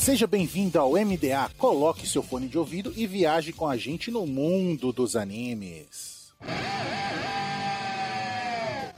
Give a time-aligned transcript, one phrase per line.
[0.00, 1.50] Seja bem-vindo ao MDA.
[1.58, 6.32] Coloque seu fone de ouvido e viaje com a gente no mundo dos animes.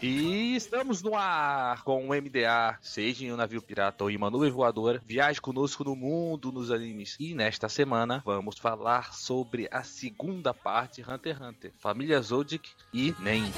[0.01, 4.31] E estamos no ar com o MDA, seja em um navio pirata ou em uma
[4.31, 5.03] nuvem voadora.
[5.05, 7.17] Viaje conosco no mundo nos animes.
[7.19, 13.13] E nesta semana vamos falar sobre a segunda parte Hunter x Hunter: Família Zodiac e
[13.19, 13.51] Nen.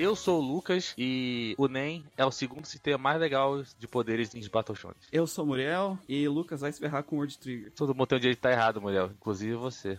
[0.00, 4.34] Eu sou o Lucas e o NEM é o segundo sistema mais legal de poderes
[4.34, 4.96] em Battle Shonen.
[5.12, 7.70] Eu sou o Muriel e Lucas vai se ferrar com o Word Trigger.
[7.72, 9.98] Todo mundo tem um direito de estar errado, Muriel, inclusive você.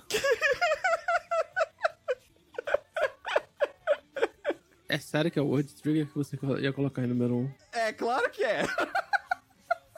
[4.90, 7.38] É sério que é o Word Trigger que você ia colocar em número 1?
[7.38, 7.52] Um?
[7.72, 8.63] É, claro que é.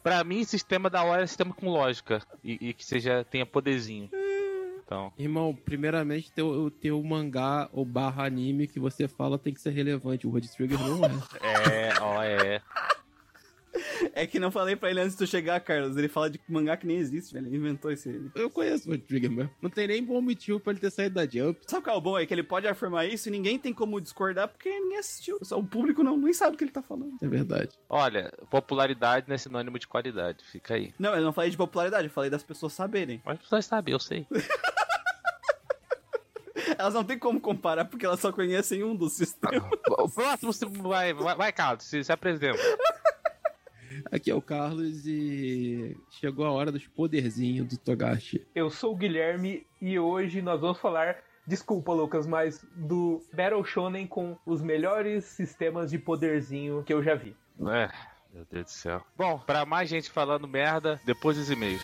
[0.04, 4.10] pra mim, sistema da hora é sistema com lógica e, e que seja tenha poderzinho.
[4.94, 5.12] Então.
[5.18, 10.28] Irmão, primeiramente, teu, teu mangá ou barra anime que você fala tem que ser relevante.
[10.28, 11.10] O Road Trigger não é.
[11.90, 12.62] é, ó, é.
[14.14, 15.98] É que não falei pra ele antes de tu chegar, Carlos.
[15.98, 17.48] Ele fala de mangá que nem existe, velho.
[17.48, 18.30] Ele inventou esse.
[18.36, 19.50] Eu conheço o Trigger mesmo.
[19.59, 21.60] Não tem nem bom motivo pra ele ter saído da Jump.
[21.66, 22.20] Sabe qual é o bom?
[22.20, 25.39] É que ele pode afirmar isso e ninguém tem como discordar porque ninguém assistiu.
[25.42, 27.14] Só o público não nem sabe o que ele tá falando.
[27.20, 27.72] É verdade.
[27.89, 30.44] Olha, popularidade não é sinônimo de qualidade.
[30.44, 30.94] Fica aí.
[31.00, 33.22] Não, eu não falei de popularidade, eu falei das pessoas saberem.
[33.26, 34.28] Mas as pessoas sabem, eu sei.
[36.78, 39.69] Elas não tem como comparar porque elas só conhecem um dos sistemas.
[39.88, 40.52] O próximo
[40.83, 42.59] vai, vai, vai Carlos, se, se apresenta.
[44.11, 48.45] Aqui é o Carlos e chegou a hora dos poderzinhos do Togashi.
[48.53, 54.08] Eu sou o Guilherme e hoje nós vamos falar, desculpa Lucas, mas do Battle Shonen
[54.08, 57.36] com os melhores sistemas de poderzinho que eu já vi.
[57.67, 57.89] É,
[58.33, 59.03] meu Deus do céu.
[59.17, 61.83] Bom, para mais gente falando merda, depois dos e-mails.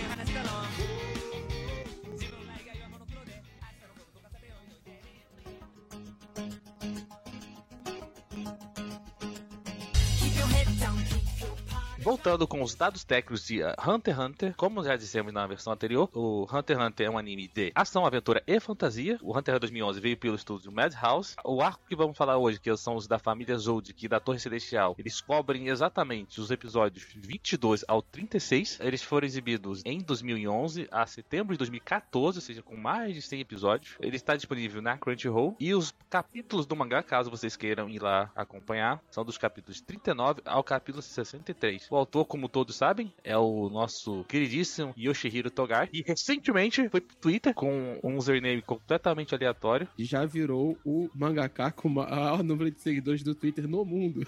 [12.01, 16.09] Voltando com os dados técnicos de Hunter x Hunter, como já dissemos na versão anterior,
[16.15, 19.19] o Hunter x Hunter é um anime de ação, aventura e fantasia.
[19.21, 21.35] O Hunter x 2011 veio pelo estúdio Madhouse.
[21.45, 23.55] O arco que vamos falar hoje, que são os da família
[24.01, 28.79] e da Torre Celestial, eles cobrem exatamente os episódios 22 ao 36.
[28.81, 33.41] Eles foram exibidos em 2011 a setembro de 2014, ou seja, com mais de 100
[33.41, 33.95] episódios.
[33.99, 35.55] Ele está disponível na Crunchyroll.
[35.59, 40.41] E os capítulos do mangá, caso vocês queiram ir lá acompanhar, são dos capítulos 39
[40.45, 41.90] ao capítulo 63.
[41.91, 45.89] O autor, como todos sabem, é o nosso queridíssimo Yoshihiro Togar.
[45.91, 49.89] E recentemente foi pro Twitter com um username completamente aleatório.
[49.97, 54.25] E já virou o mangaka com o maior número de seguidores do Twitter no mundo.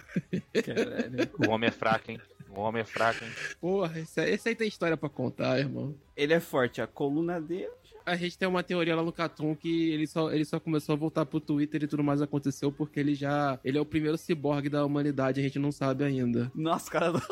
[0.54, 1.32] Caralho.
[1.48, 2.20] o homem é fraco, hein?
[2.50, 3.32] O homem é fraco, hein?
[3.62, 5.96] Porra, esse, esse aí tem história pra contar, irmão.
[6.18, 7.72] Ele é forte, a coluna dele.
[8.06, 10.98] A gente tem uma teoria lá no Catum que ele só, ele só começou a
[10.98, 13.60] voltar pro Twitter e tudo mais aconteceu porque ele já.
[13.64, 16.52] Ele é o primeiro ciborgue da humanidade, a gente não sabe ainda.
[16.54, 17.14] Nossa, cara.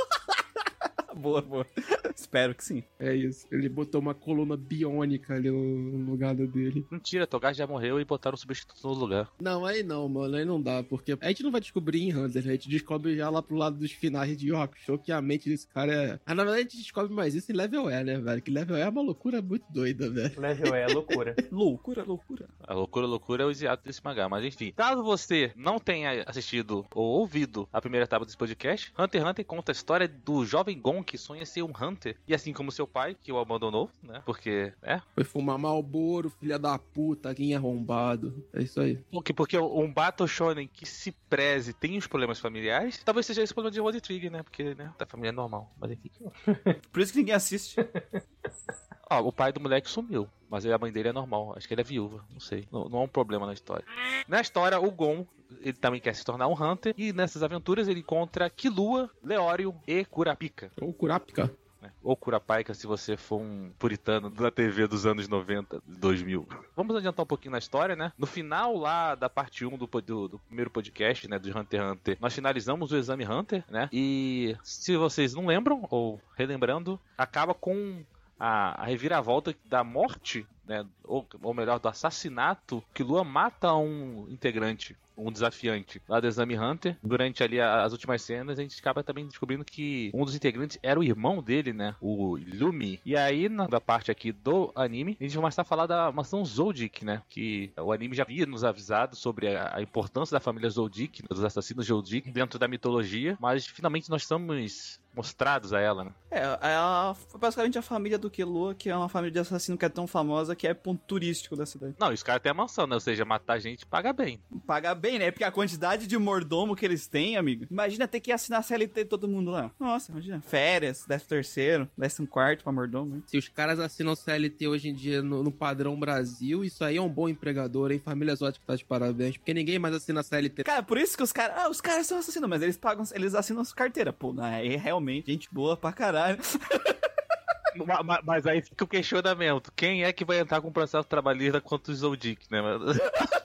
[1.15, 1.65] boa, boa.
[2.15, 2.83] Espero que sim.
[2.99, 3.47] É isso.
[3.51, 6.85] Ele botou uma coluna biônica ali no lugar dele.
[6.91, 9.31] Mentira, Togar já morreu e botaram o substituto no lugar.
[9.41, 10.35] Não, aí não, mano.
[10.35, 13.29] Aí não dá, porque a gente não vai descobrir em Hunter, a gente descobre já
[13.29, 16.19] lá pro lado dos finais de Yu Hakusho que a mente desse cara é...
[16.25, 18.41] Ah, na verdade a gente descobre mais isso em Level E, né, velho?
[18.41, 20.39] Que Level E é uma loucura muito doida, velho.
[20.39, 21.35] Level E é loucura.
[21.51, 22.49] loucura, loucura.
[22.59, 24.29] A loucura, loucura é o hiato desse mangá.
[24.29, 29.21] Mas enfim, caso você não tenha assistido ou ouvido a primeira etapa desse podcast, Hunter
[29.21, 32.17] x Hunter conta a história do jovem Gon que sonha ser um Hunter.
[32.27, 34.21] E assim como seu pai, que o abandonou, né?
[34.25, 35.01] Porque, é.
[35.13, 38.45] Foi fumar Malboro, filha da puta, quem é arrombado.
[38.53, 38.97] É isso aí.
[39.11, 43.53] Porque, porque um Battle Shonen que se preze tem os problemas familiares, talvez seja esse
[43.53, 44.43] problema de Road Trigger, né?
[44.43, 44.93] Porque, né?
[44.97, 45.73] Da família é normal.
[45.79, 46.11] Mas enfim.
[46.91, 47.75] Por isso que ninguém assiste.
[49.11, 50.29] Ó, o pai do moleque sumiu.
[50.49, 51.53] Mas a mãe dele é normal.
[51.57, 52.23] Acho que ele é viúva.
[52.31, 52.65] Não sei.
[52.71, 53.85] Não, não há um problema na história.
[54.25, 55.25] Na história, o Gon,
[55.59, 56.93] ele também quer se tornar um Hunter.
[56.97, 60.71] E nessas aventuras ele encontra Killua, Leório e Kurapika.
[60.79, 61.51] Ou Kurapika.
[61.83, 66.47] É, ou Curapaica se você for um puritano da TV dos anos 90, 2000.
[66.75, 68.13] Vamos adiantar um pouquinho na história, né?
[68.17, 71.91] No final lá da parte 1 do, do, do primeiro podcast, né, do Hunter x
[71.91, 73.89] Hunter, nós finalizamos o Exame Hunter, né?
[73.91, 78.03] E se vocês não lembram, ou relembrando, acaba com
[78.41, 84.25] a, a reviravolta da morte, né, ou, ou melhor, do assassinato, que Lua mata um
[84.29, 86.97] integrante um desafiante lá do Exame Hunter.
[87.03, 90.99] Durante ali as últimas cenas, a gente acaba também descobrindo que um dos integrantes era
[90.99, 91.95] o irmão dele, né?
[92.01, 92.99] O Lumi.
[93.05, 96.43] E aí, na parte aqui do anime, a gente vai começar a falar da mansão
[96.43, 97.21] Zoldyck, né?
[97.29, 101.27] Que o anime já havia nos avisado sobre a, a importância da família Zoldyck, né?
[101.29, 106.11] dos assassinos Zoldyck dentro da mitologia, mas finalmente nós estamos mostrados a ela, né?
[106.29, 109.83] É, ela foi basicamente a família do Killua, que é uma família de assassino que
[109.83, 111.95] é tão famosa que é ponto turístico da cidade.
[111.99, 112.95] Não, os caras têm a mansão, né?
[112.95, 114.39] Ou seja, matar gente paga bem.
[114.65, 115.29] Paga bem, né?
[115.29, 117.65] Porque a quantidade de mordomo que eles têm, amigo.
[117.69, 119.71] Imagina ter que assinar CLT todo mundo lá.
[119.77, 120.41] Nossa, imagina.
[120.41, 123.15] Férias, décimo terceiro, décimo quarto pra mordomo.
[123.15, 123.23] Hein?
[123.27, 127.01] Se os caras assinam CLT hoje em dia no, no, padrão Brasil, isso aí é
[127.01, 127.99] um bom empregador, hein?
[127.99, 130.63] Família Exótica tá de parabéns, porque ninguém mais assina CLT.
[130.63, 131.57] Cara, por isso que os caras...
[131.57, 133.03] Ah, os caras são assassinos, mas eles pagam...
[133.13, 134.13] Eles assinam carteira.
[134.13, 136.39] Pô, aí realmente, gente boa pra caralho.
[138.23, 141.91] mas aí fica o questionamento: quem é que vai entrar com o processo trabalhista contra
[141.91, 142.61] o Zoldyck, né?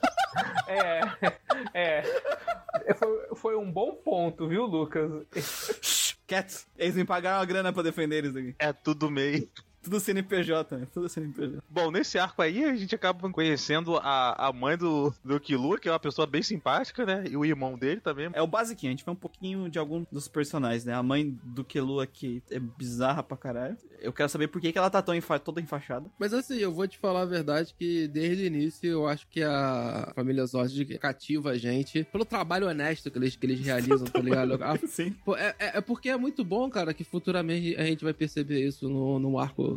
[0.69, 1.01] É,
[1.73, 2.93] é.
[2.93, 6.13] Foi, foi um bom ponto, viu, Lucas?
[6.27, 8.53] Cats, eles me pagaram uma grana pra defender eles aqui.
[8.59, 9.49] É tudo meio.
[9.87, 10.87] Tudo CNPJ, né?
[10.93, 11.63] Tudo CNPJ.
[11.69, 15.87] Bom, nesse arco aí, a gente acaba conhecendo a, a mãe do, do Killua, que
[15.87, 17.23] é uma pessoa bem simpática, né?
[17.29, 18.29] E o irmão dele também.
[18.33, 20.93] É o basiquinho, a gente vê um pouquinho de algum dos personagens, né?
[20.93, 23.77] A mãe do Killua que é bizarra pra caralho.
[23.99, 26.05] Eu quero saber por que, que ela tá tão enfa toda enfaixada.
[26.19, 29.41] Mas assim, eu vou te falar a verdade que desde o início eu acho que
[29.41, 34.19] a família Zord cativa a gente pelo trabalho honesto que eles, que eles realizam, tá
[34.19, 34.57] ligado?
[34.87, 35.15] Sim.
[35.37, 38.89] É, é, é, porque é muito bom, cara, que futuramente a gente vai perceber isso
[38.89, 39.76] no, no arco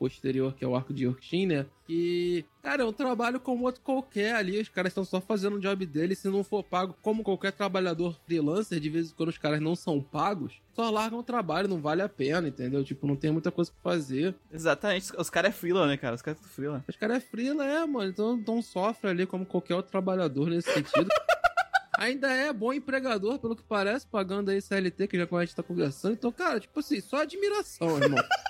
[0.00, 1.66] posterior, que é o arco de Yorkshin, né?
[1.86, 4.58] Que, cara, é um trabalho como outro qualquer ali.
[4.58, 6.18] Os caras estão só fazendo o job deles.
[6.18, 9.76] Se não for pago, como qualquer trabalhador freelancer, de vez em quando os caras não
[9.76, 12.82] são pagos, só largam o trabalho, não vale a pena, entendeu?
[12.82, 14.34] Tipo, não tem muita coisa pra fazer.
[14.50, 15.12] Exatamente.
[15.18, 16.14] Os caras é freela, né, cara?
[16.14, 16.82] Os caras são freela.
[16.88, 18.08] Os caras é freela, é, mano.
[18.08, 21.08] Então, então sofre ali como qualquer outro trabalhador nesse sentido.
[22.00, 26.14] ainda é bom empregador, pelo que parece, pagando aí CLT, que já gente tá conversando.
[26.14, 28.18] Então, cara, tipo assim, só admiração, irmão.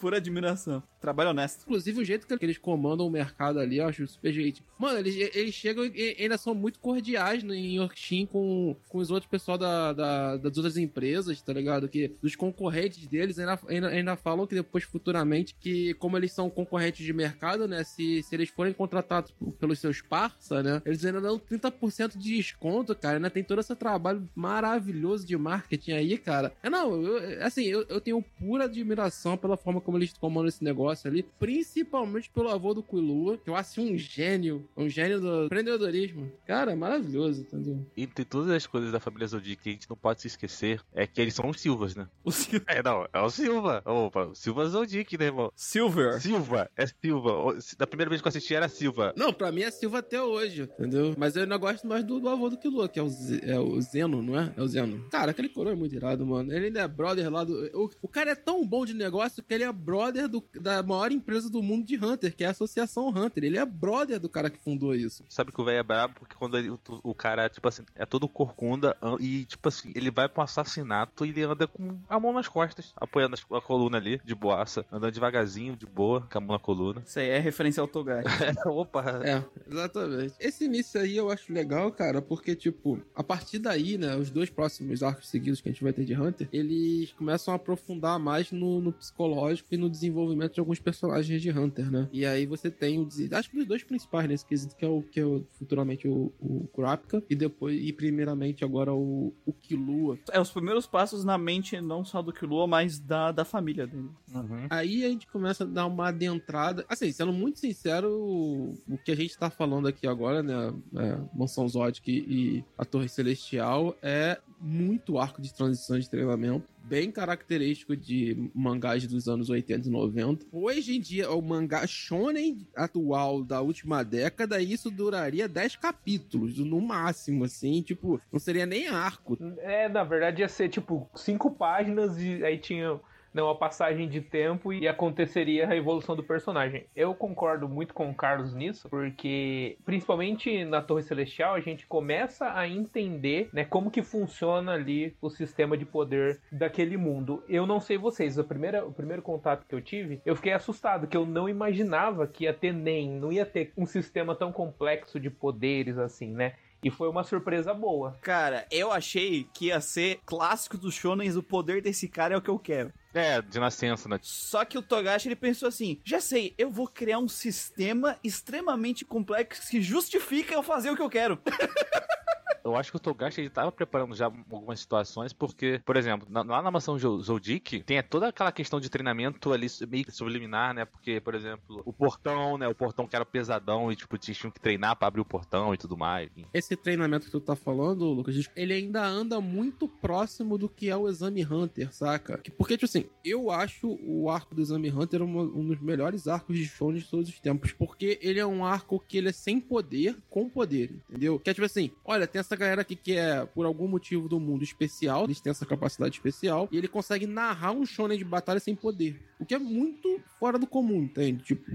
[0.00, 0.82] Pura admiração.
[1.00, 1.62] Trabalho honesto.
[1.62, 4.62] Inclusive, o jeito que eles comandam o mercado ali, eu acho super gente.
[4.78, 9.10] Mano, eles, eles chegam e ainda são muito cordiais no, em Yorkshire com, com os
[9.10, 11.88] outros pessoal da, da, das outras empresas, tá ligado?
[11.88, 16.50] Que dos concorrentes deles ainda, ainda, ainda falam que depois, futuramente, que como eles são
[16.50, 17.82] concorrentes de mercado, né?
[17.82, 20.82] Se, se eles forem contratados pelos seus parça, né?
[20.84, 23.16] Eles ainda dão 30% de desconto, cara.
[23.16, 26.52] Ainda tem todo esse trabalho maravilhoso de marketing aí, cara.
[26.62, 30.62] É, não, eu, assim, eu, eu tenho pura admiração pela forma como eles comandam esse
[30.62, 35.20] negócio negócio ali, principalmente pelo avô do Quilua, que eu acho um gênio, um gênio
[35.20, 36.30] do empreendedorismo.
[36.46, 37.86] Cara, maravilhoso, entendeu?
[37.96, 40.80] E entre todas as coisas da família Zodiac que a gente não pode se esquecer,
[40.92, 42.08] é que eles são os Silvas, né?
[42.24, 42.64] O Silva.
[42.68, 43.82] É, não, é o Silva.
[43.84, 45.52] Opa, o Silva Zodiac, né, irmão?
[45.54, 46.20] Silver.
[46.20, 47.58] Silva, é Silva.
[47.78, 49.12] Da primeira vez que eu assisti era Silva.
[49.16, 51.14] Não, pra mim é Silva até hoje, entendeu?
[51.16, 53.58] Mas eu ainda gosto mais do, do avô do Quilua, que é o, Z, é
[53.58, 54.52] o Zeno, não é?
[54.56, 55.04] É o Zeno.
[55.10, 56.52] Cara, aquele coroa é muito irado, mano.
[56.52, 57.54] Ele ainda é brother lá do.
[57.74, 61.12] O, o cara é tão bom de negócio que ele é brother do, da maior
[61.12, 63.44] empresa do mundo de Hunter, que é a Associação Hunter.
[63.44, 65.24] Ele é brother do cara que fundou isso.
[65.28, 68.04] Sabe que o velho é brabo porque quando ele, o, o, cara, tipo assim, é
[68.04, 72.32] todo corcunda e, tipo assim, ele vai pro assassinato e ele anda com a mão
[72.32, 76.52] nas costas, apoiando a coluna ali, de boaça, andando devagarzinho, de boa, com a mão
[76.52, 77.02] na coluna.
[77.06, 78.22] Isso aí é referência ao Togai.
[78.66, 79.20] Opa!
[79.24, 80.34] É, exatamente.
[80.38, 84.50] Esse início aí eu acho legal, cara, porque, tipo, a partir daí, né, os dois
[84.50, 88.50] próximos arcos seguidos que a gente vai ter de Hunter, eles começam a aprofundar mais
[88.52, 92.08] no, no psicológico e no desenvolvimento de alguns personagens de Hunter, né?
[92.12, 93.08] E aí você tem o.
[93.32, 96.32] Acho que os dois principais nesse quesito, que é o que é o, futuramente o,
[96.40, 100.18] o Kurapika, e depois, e primeiramente agora o, o Killua.
[100.30, 104.10] É, os primeiros passos na mente, não só do Killua, mas da, da família dele.
[104.34, 104.66] Uhum.
[104.70, 106.84] Aí a gente começa a dar uma adentrada.
[106.88, 110.72] Assim, sendo muito sincero, o que a gente tá falando aqui agora, né?
[110.96, 117.10] É, Mansão Zodic e a Torre Celestial é muito arco de transição de treinamento bem
[117.10, 120.46] característico de mangás dos anos 80 e 90.
[120.52, 126.80] Hoje em dia, o mangá shonen atual da última década, isso duraria 10 capítulos, no
[126.80, 129.38] máximo, assim, tipo, não seria nem arco.
[129.58, 133.00] É, na verdade ia ser, tipo, cinco páginas e aí tinha
[133.32, 136.86] não a passagem de tempo e aconteceria a evolução do personagem.
[136.94, 142.52] Eu concordo muito com o Carlos nisso, porque principalmente na Torre Celestial a gente começa
[142.52, 147.42] a entender, né, como que funciona ali o sistema de poder daquele mundo.
[147.48, 151.06] Eu não sei vocês, a primeira, o primeiro contato que eu tive, eu fiquei assustado
[151.06, 155.20] que eu não imaginava que ia ter NEM, não ia ter um sistema tão complexo
[155.20, 156.54] de poderes assim, né?
[156.82, 158.16] E foi uma surpresa boa.
[158.22, 162.40] Cara, eu achei que ia ser clássico dos shonens, o poder desse cara é o
[162.40, 162.90] que eu quero.
[163.12, 164.18] É, de nascença, né?
[164.22, 169.04] Só que o Togashi ele pensou assim: já sei, eu vou criar um sistema extremamente
[169.04, 171.38] complexo que justifica eu fazer o que eu quero.
[172.64, 176.42] Eu acho que o Togashi ele tava preparando já algumas situações, porque, por exemplo, na-
[176.42, 180.84] lá na mansão Zoldyck, tem toda aquela questão de treinamento ali meio que subliminar, né?
[180.84, 182.68] Porque, por exemplo, o portão, né?
[182.68, 185.76] O portão que era pesadão e, tipo, tinham que treinar pra abrir o portão e
[185.78, 186.30] tudo mais.
[186.30, 186.46] enfim.
[186.52, 190.96] Esse treinamento que tu tá falando, Lucas, ele ainda anda muito próximo do que é
[190.96, 192.38] o Exame Hunter, saca?
[192.38, 196.26] Que- Porque, tipo assim, eu acho o arco do Exame Hunter uma- um dos melhores
[196.28, 197.72] arcos de shonen de todos os tempos.
[197.72, 201.38] Porque ele é um arco que ele é sem poder, com poder, entendeu?
[201.38, 204.40] Que é tipo assim, olha, tem essa galera aqui que é, por algum motivo do
[204.40, 208.60] mundo especial, eles têm essa capacidade especial, e ele consegue narrar um shonen de batalha
[208.60, 209.20] sem poder.
[209.38, 211.42] O que é muito fora do comum, entende?
[211.44, 211.70] Tipo,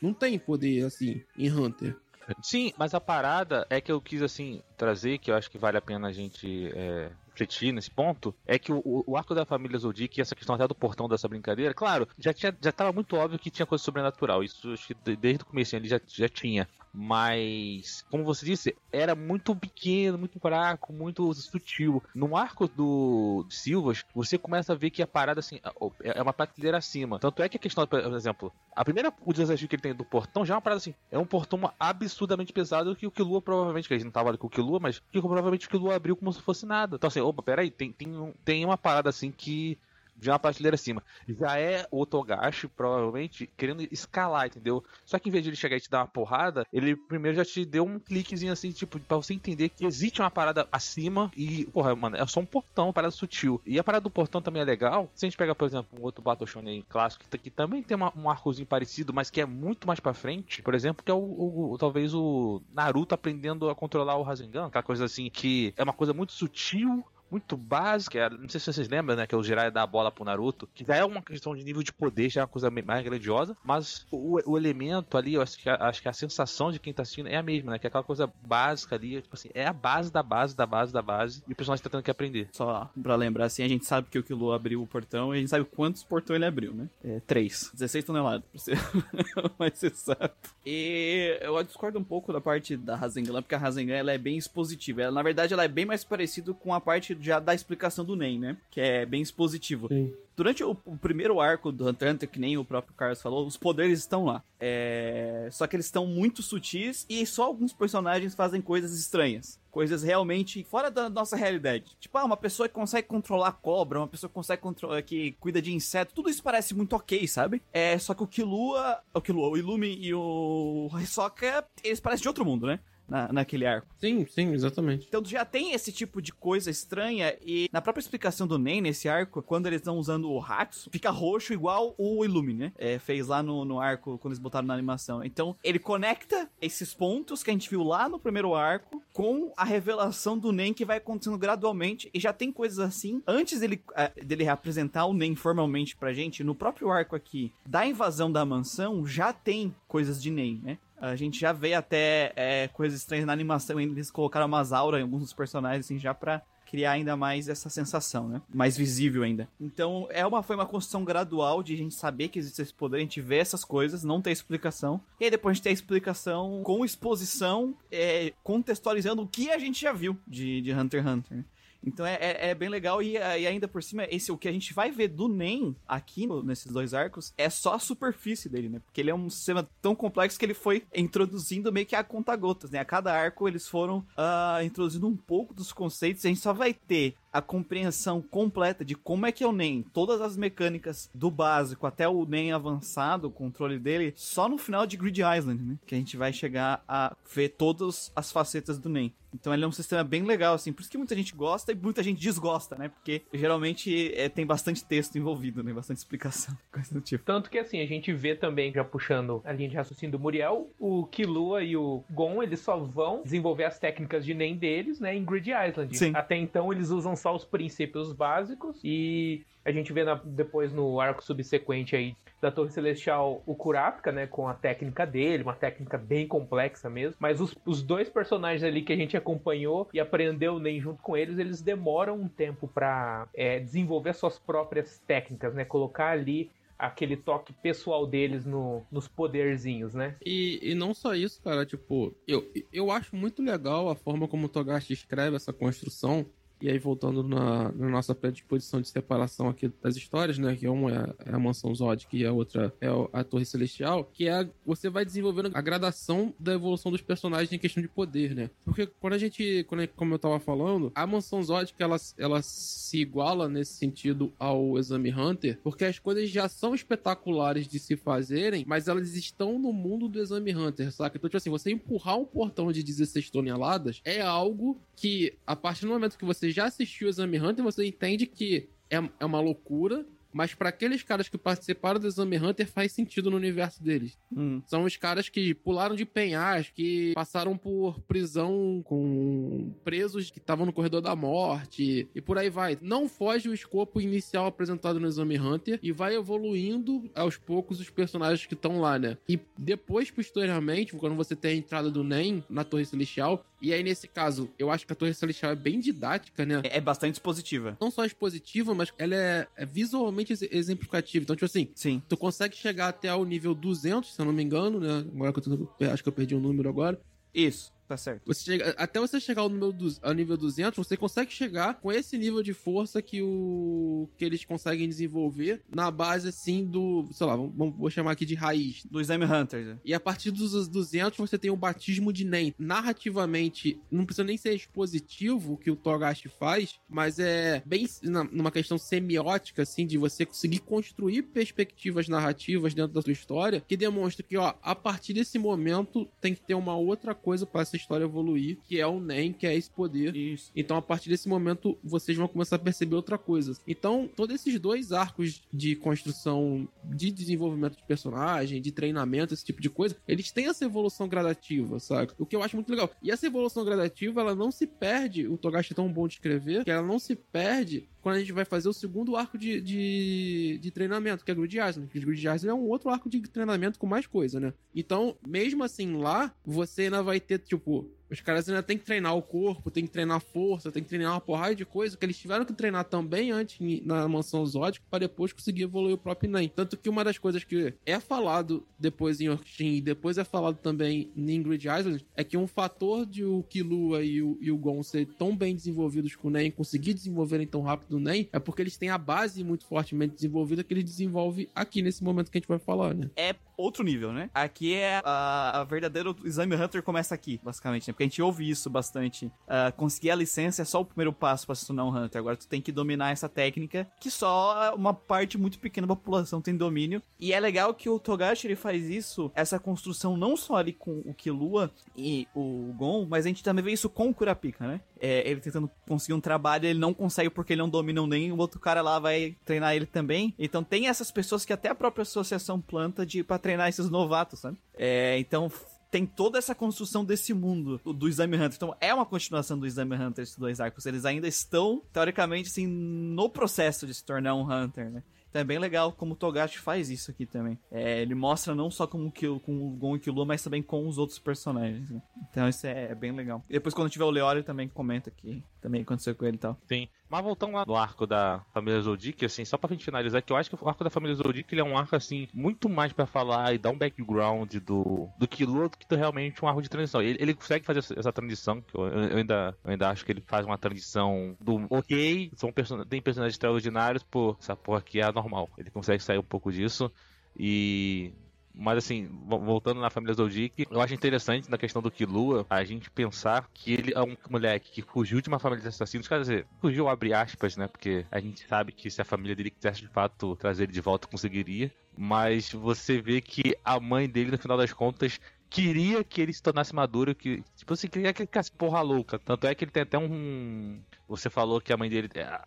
[0.00, 1.96] não tem poder assim em Hunter.
[2.42, 5.76] Sim, mas a parada é que eu quis, assim, trazer, que eu acho que vale
[5.76, 9.78] a pena a gente é, refletir nesse ponto, é que o, o arco da família
[9.78, 13.14] Zoldyck e essa questão até do portão dessa brincadeira, claro, já, tinha, já tava muito
[13.14, 16.28] óbvio que tinha coisa sobrenatural, isso acho que de- desde o começo ele já, já
[16.30, 22.02] tinha, mas, como você disse, era muito pequeno, muito fraco, muito sutil.
[22.14, 25.60] No arco do Silvas, você começa a ver que a parada, assim,
[26.02, 27.18] é é uma prateleira acima.
[27.20, 30.04] Tanto é que a questão, por exemplo, a primeira o desafio que ele tem do
[30.04, 33.86] portão já é uma parada assim, é um portão absurdamente pesado que o Killua provavelmente,
[33.86, 36.16] que a gente não tava ali com o Killua, mas que provavelmente o Killua abriu
[36.16, 36.96] como se fosse nada.
[36.96, 39.78] Então assim, opa, peraí, tem, tem, um- tem uma parada assim que
[40.20, 41.02] já é uma prateleira acima.
[41.28, 44.84] Já é o Togashi, provavelmente, querendo escalar, entendeu?
[45.04, 47.44] Só que em vez de ele chegar e te dar uma porrada, ele primeiro já
[47.44, 51.64] te deu um cliquezinho assim, tipo, pra você entender que existe uma parada acima e,
[51.66, 53.60] porra, mano, é só um portão, uma parada sutil.
[53.66, 55.10] E a parada do portão também é legal.
[55.14, 57.96] Se a gente pegar, por exemplo, um outro Battle Shonen clássico, que, que também tem
[57.96, 61.14] uma- um arcozinho parecido, mas que é muito mais pra frente, por exemplo, que é
[61.14, 65.72] o, o- o- talvez o Naruto aprendendo a controlar o Rasengan, aquela coisa assim, que
[65.76, 69.34] é uma coisa muito sutil, muito básica, é- não sei se vocês lembram, né, que
[69.34, 71.82] é o Jiraiya dá a bola pro Naruto, que já é uma questão de nível
[71.82, 75.58] de poder, já é uma coisa mais grandiosa, mas o, o elemento ali, eu acho
[75.58, 77.86] que, a, acho que a sensação de quem tá assistindo é a mesma, né, que
[77.86, 81.02] é aquela coisa básica ali, tipo assim, é a base da base da base da
[81.02, 82.48] base, e o personagem tá tendo que aprender.
[82.52, 85.40] Só pra lembrar, assim, a gente sabe que o Kilo abriu o portão e a
[85.40, 86.88] gente sabe quantos portões ele abriu, né?
[87.04, 87.70] É, três.
[87.74, 88.78] 16 toneladas, pra ser
[89.58, 90.50] mais exato.
[90.64, 94.36] E eu discordo um pouco da parte da Rasengan, porque a Rasengan ela é bem
[94.36, 95.02] expositiva.
[95.02, 98.16] Ela, na verdade, ela é bem mais parecida com a parte já da explicação do
[98.16, 98.56] Nen, né?
[98.70, 99.88] Que é bem expositivo.
[99.88, 100.12] Sim.
[100.36, 103.46] Durante o, o primeiro arco do Hunter x Hunter, que nem o próprio Carlos falou,
[103.46, 104.42] os poderes estão lá.
[104.58, 105.48] É...
[105.52, 109.60] Só que eles estão muito sutis e só alguns personagens fazem coisas estranhas.
[109.70, 111.96] Coisas realmente fora da nossa realidade.
[112.00, 115.60] Tipo, ah, uma pessoa que consegue controlar cobra, uma pessoa que consegue controlar, que cuida
[115.60, 117.62] de inseto, tudo isso parece muito ok, sabe?
[117.72, 122.28] É, só que o Killua, o Killua, o Illumi e o Hisoka, eles parecem de
[122.28, 122.80] outro mundo, né?
[123.10, 123.88] Na, naquele arco.
[123.98, 125.06] Sim, sim, exatamente.
[125.08, 129.08] Então já tem esse tipo de coisa estranha e na própria explicação do Nen nesse
[129.08, 132.72] arco, quando eles estão usando o Hatsu, fica roxo igual o Illumi, né?
[132.78, 135.24] É, fez lá no, no arco quando eles botaram na animação.
[135.24, 139.64] Então ele conecta esses pontos que a gente viu lá no primeiro arco com a
[139.64, 143.22] revelação do Nen que vai acontecendo gradualmente e já tem coisas assim.
[143.26, 147.86] Antes dele, ah, dele apresentar o Nen formalmente pra gente, no próprio arco aqui da
[147.86, 150.78] invasão da mansão, já tem coisas de Nen, né?
[151.00, 155.02] A gente já vê até é, coisas estranhas na animação, eles colocaram umas auras em
[155.02, 158.40] alguns dos personagens, assim, já pra criar ainda mais essa sensação, né?
[158.54, 159.48] Mais visível ainda.
[159.60, 162.98] Então, é uma, foi uma construção gradual de a gente saber que existe esse poder,
[162.98, 165.00] a gente vê essas coisas, não tem explicação.
[165.18, 169.58] E aí depois a gente tem a explicação com exposição, é, contextualizando o que a
[169.58, 171.44] gente já viu de, de Hunter x Hunter, né?
[171.84, 174.52] Então é, é, é bem legal e, e ainda por cima, esse o que a
[174.52, 178.68] gente vai ver do Nen aqui no- nesses dois arcos é só a superfície dele,
[178.68, 178.80] né?
[178.84, 182.70] Porque ele é um sistema tão complexo que ele foi introduzindo meio que a conta-gotas,
[182.70, 182.78] né?
[182.78, 186.52] A cada arco eles foram ah, introduzindo um pouco dos conceitos e a gente só
[186.52, 191.10] vai ter a compreensão completa de como é que é o NEM, todas as mecânicas
[191.14, 195.62] do básico até o NEM avançado, o controle dele, só no final de Grid Island,
[195.62, 195.78] né?
[195.86, 199.12] Que a gente vai chegar a ver todas as facetas do NEM.
[199.34, 201.74] Então ele é um sistema bem legal, assim, por isso que muita gente gosta e
[201.74, 202.88] muita gente desgosta, né?
[202.88, 205.72] Porque geralmente é, tem bastante texto envolvido, né?
[205.72, 207.24] Bastante explicação, coisa do tipo.
[207.24, 210.70] Tanto que assim, a gente vê também, já puxando a linha de raciocínio do Muriel,
[210.78, 215.14] o Killua e o Gon, eles só vão desenvolver as técnicas de NEM deles, né,
[215.14, 215.96] em Grid Island.
[215.96, 216.12] Sim.
[216.14, 220.98] Até então eles usam só os princípios básicos e a gente vê na- depois no
[221.00, 225.98] arco subsequente aí da Torre Celestial o Kurapika, né, com a técnica dele, uma técnica
[225.98, 230.58] bem complexa mesmo, mas os, os dois personagens ali que a gente acompanhou e aprendeu
[230.58, 235.64] nem junto com eles, eles demoram um tempo pra é, desenvolver suas próprias técnicas, né,
[235.64, 240.16] colocar ali aquele toque pessoal deles no, nos poderzinhos, né?
[240.24, 244.46] E, e não só isso, cara, tipo, eu, eu acho muito legal a forma como
[244.46, 246.24] o Togashi escreve essa construção.
[246.60, 250.54] E aí, voltando na, na nossa predisposição de separação aqui das histórias, né?
[250.56, 250.90] Que uma
[251.26, 254.48] é, é a Mansão Zod, que a outra é a Torre Celestial, que é a-
[254.66, 258.50] você vai desenvolvendo a gradação da evolução dos personagens em questão de poder, né?
[258.64, 262.42] Porque quando a gente, quando, como eu tava falando, a Mansão Zod, que ela, ela
[262.42, 267.96] se iguala nesse sentido ao Exame Hunter, porque as coisas já são espetaculares de se
[267.96, 271.16] fazerem, mas elas estão no mundo do Exame Hunter, saca?
[271.16, 275.86] Então, tipo assim, você empurrar um portão de 16 toneladas é algo que, a partir
[275.86, 279.40] do momento que você já assistiu o Exame Hunter, você entende que é, é uma
[279.40, 284.18] loucura, mas para aqueles caras que participaram do Exame Hunter faz sentido no universo deles.
[284.34, 284.62] Hum.
[284.66, 290.66] São os caras que pularam de penhasco, que passaram por prisão com presos que estavam
[290.66, 292.78] no corredor da morte e por aí vai.
[292.80, 297.90] Não foge o escopo inicial apresentado no Exame Hunter e vai evoluindo aos poucos os
[297.90, 299.16] personagens que estão lá, né?
[299.28, 303.82] E depois, posteriormente, quando você tem a entrada do Nen na Torre Celestial, e aí
[303.82, 306.60] nesse caso, eu acho que a Torre Celestial é bem didática, né?
[306.64, 307.76] É, é bastante expositiva.
[307.80, 311.22] Não só expositiva, mas ela é, é visualmente ex- exemplificativa.
[311.22, 312.02] Então, tipo assim, Sim.
[312.08, 315.04] Tu consegue chegar até o nível 200, se eu não me engano, né?
[315.14, 317.00] Agora que eu tô, acho que eu perdi o número agora.
[317.32, 318.22] Isso, tá certo.
[318.26, 321.90] Você chega, até você chegar ao, número du, ao nível 200, você consegue chegar com
[321.90, 327.26] esse nível de força que o que eles conseguem desenvolver na base assim do, sei
[327.26, 328.84] lá, vamos, vamos- vou chamar aqui de raiz.
[328.90, 329.66] Do Slime Hunters.
[329.66, 329.78] né?
[329.84, 332.54] E a partir dos 200 você tem o batismo de Nen.
[332.58, 338.24] Narrativamente, não precisa nem ser expositivo o que o Togashi faz, mas é bem na-
[338.24, 343.76] numa questão semiótica, assim, de você conseguir construir perspectivas narrativas dentro da sua história, que
[343.76, 347.76] demonstra que, ó, a partir desse momento tem que ter uma outra coisa para essa
[347.80, 350.14] história evoluir, que é o Nen, que é esse poder.
[350.14, 350.50] Isso.
[350.54, 353.56] Então, a partir desse momento, vocês vão começar a perceber outra coisa.
[353.66, 359.60] Então, todos esses dois arcos de construção, de desenvolvimento de personagem, de treinamento, esse tipo
[359.60, 362.14] de coisa, eles têm essa evolução gradativa, saca?
[362.18, 362.90] O que eu acho muito legal.
[363.02, 366.64] E essa evolução gradativa, ela não se perde, o Togashi é tão bom de escrever,
[366.64, 370.58] que ela não se perde quando a gente vai fazer o segundo arco de, de,
[370.60, 371.88] de treinamento, que é Grid Island.
[371.88, 374.52] Que Grid Island é um outro arco de treinamento com mais coisa, né?
[374.74, 378.84] Então, mesmo assim, lá, você ainda vai ter, tipo, ficou os caras ainda tem que
[378.84, 381.96] treinar o corpo, tem que treinar a força, tem que treinar uma porrada de coisa
[381.96, 385.98] que eles tiveram que treinar também antes na mansão Zodic para depois conseguir evoluir o
[385.98, 386.48] próprio Nen.
[386.48, 390.56] Tanto que uma das coisas que é falado depois em Orkshin e depois é falado
[390.56, 394.56] também em Ingrid Island é que um fator de o Killua e o, e o
[394.56, 398.38] Gon ser tão bem desenvolvidos com o Nen, conseguir desenvolverem tão rápido o Nen, é
[398.38, 402.38] porque eles têm a base muito fortemente desenvolvida que eles desenvolvem aqui nesse momento que
[402.38, 403.10] a gente vai falar, né?
[403.16, 404.30] É outro nível, né?
[404.32, 407.94] Aqui é a, a verdadeira Exame Hunter começa aqui, basicamente, né?
[408.00, 409.30] Porque a gente ouve isso bastante.
[409.46, 412.18] Ah, conseguir a licença é só o primeiro passo pra se tornar um Hunter.
[412.18, 416.40] Agora tu tem que dominar essa técnica, que só uma parte muito pequena da população
[416.40, 417.02] tem domínio.
[417.18, 421.02] E é legal que o Togashi ele faz isso, essa construção não só ali com
[421.04, 424.80] o Killua e o Gon, mas a gente também vê isso com o Kurapika, né?
[424.98, 428.38] É, ele tentando conseguir um trabalho, ele não consegue porque ele não domina nem o
[428.38, 430.34] outro cara lá vai treinar ele também.
[430.38, 434.40] Então tem essas pessoas que até a própria associação planta de para treinar esses novatos,
[434.40, 434.56] sabe?
[434.74, 435.50] É, então
[435.90, 438.54] tem toda essa construção desse mundo do, Exame Hunter.
[438.54, 440.86] Então é uma continuação do Exame Hunter esses dois arcos.
[440.86, 445.02] Eles ainda estão teoricamente assim no processo de se tornar um Hunter, né?
[445.30, 447.56] Então é bem legal como o Togashi faz isso aqui também.
[447.70, 450.88] É, ele mostra não só com o, com o Gon e Killua, mas também com
[450.88, 451.88] os outros personagens.
[451.88, 452.02] né?
[452.30, 453.44] Então isso é, é bem legal.
[453.48, 456.58] E depois quando tiver o Leório também comenta que também aconteceu com ele e tal.
[456.66, 456.88] Sim.
[457.08, 460.36] Mas voltando lá no arco da família Zodic, assim, só pra gente finalizar, que eu
[460.36, 463.04] acho que o arco da família Zodic ele é um arco, assim, muito mais pra
[463.04, 467.02] falar e dar um background do, do Killua do que realmente um arco de transição.
[467.02, 470.22] Ele, ele consegue fazer essa, transição, que eu, eu ainda, eu ainda acho que ele
[470.26, 475.04] faz uma transição do ok, são person tem personagens extraordinários, pô, essa porra aqui é
[475.04, 475.48] anormal.
[475.58, 476.90] Ele consegue sair um pouco disso
[477.36, 478.12] e
[478.54, 482.64] mas assim, vo- voltando na família Zodic, eu acho interessante na questão do Killua a
[482.64, 486.20] gente pensar que ele é um moleque que fugiu de uma família de assassinos, quer
[486.20, 487.68] dizer, fugiu abre aspas, né?
[487.68, 490.80] Porque a gente sabe que se a família dele quisesse de fato trazer ele de
[490.80, 491.72] volta, conseguiria.
[491.96, 495.18] Mas você vê que a mãe dele, no final das contas,
[495.50, 499.18] queria que ele se tornasse maduro, que, tipo assim, queria que ele ficasse porra louca.
[499.18, 500.80] Tanto é que ele tem até um.
[501.08, 502.08] Você falou que a mãe dele.
[502.14, 502.40] é,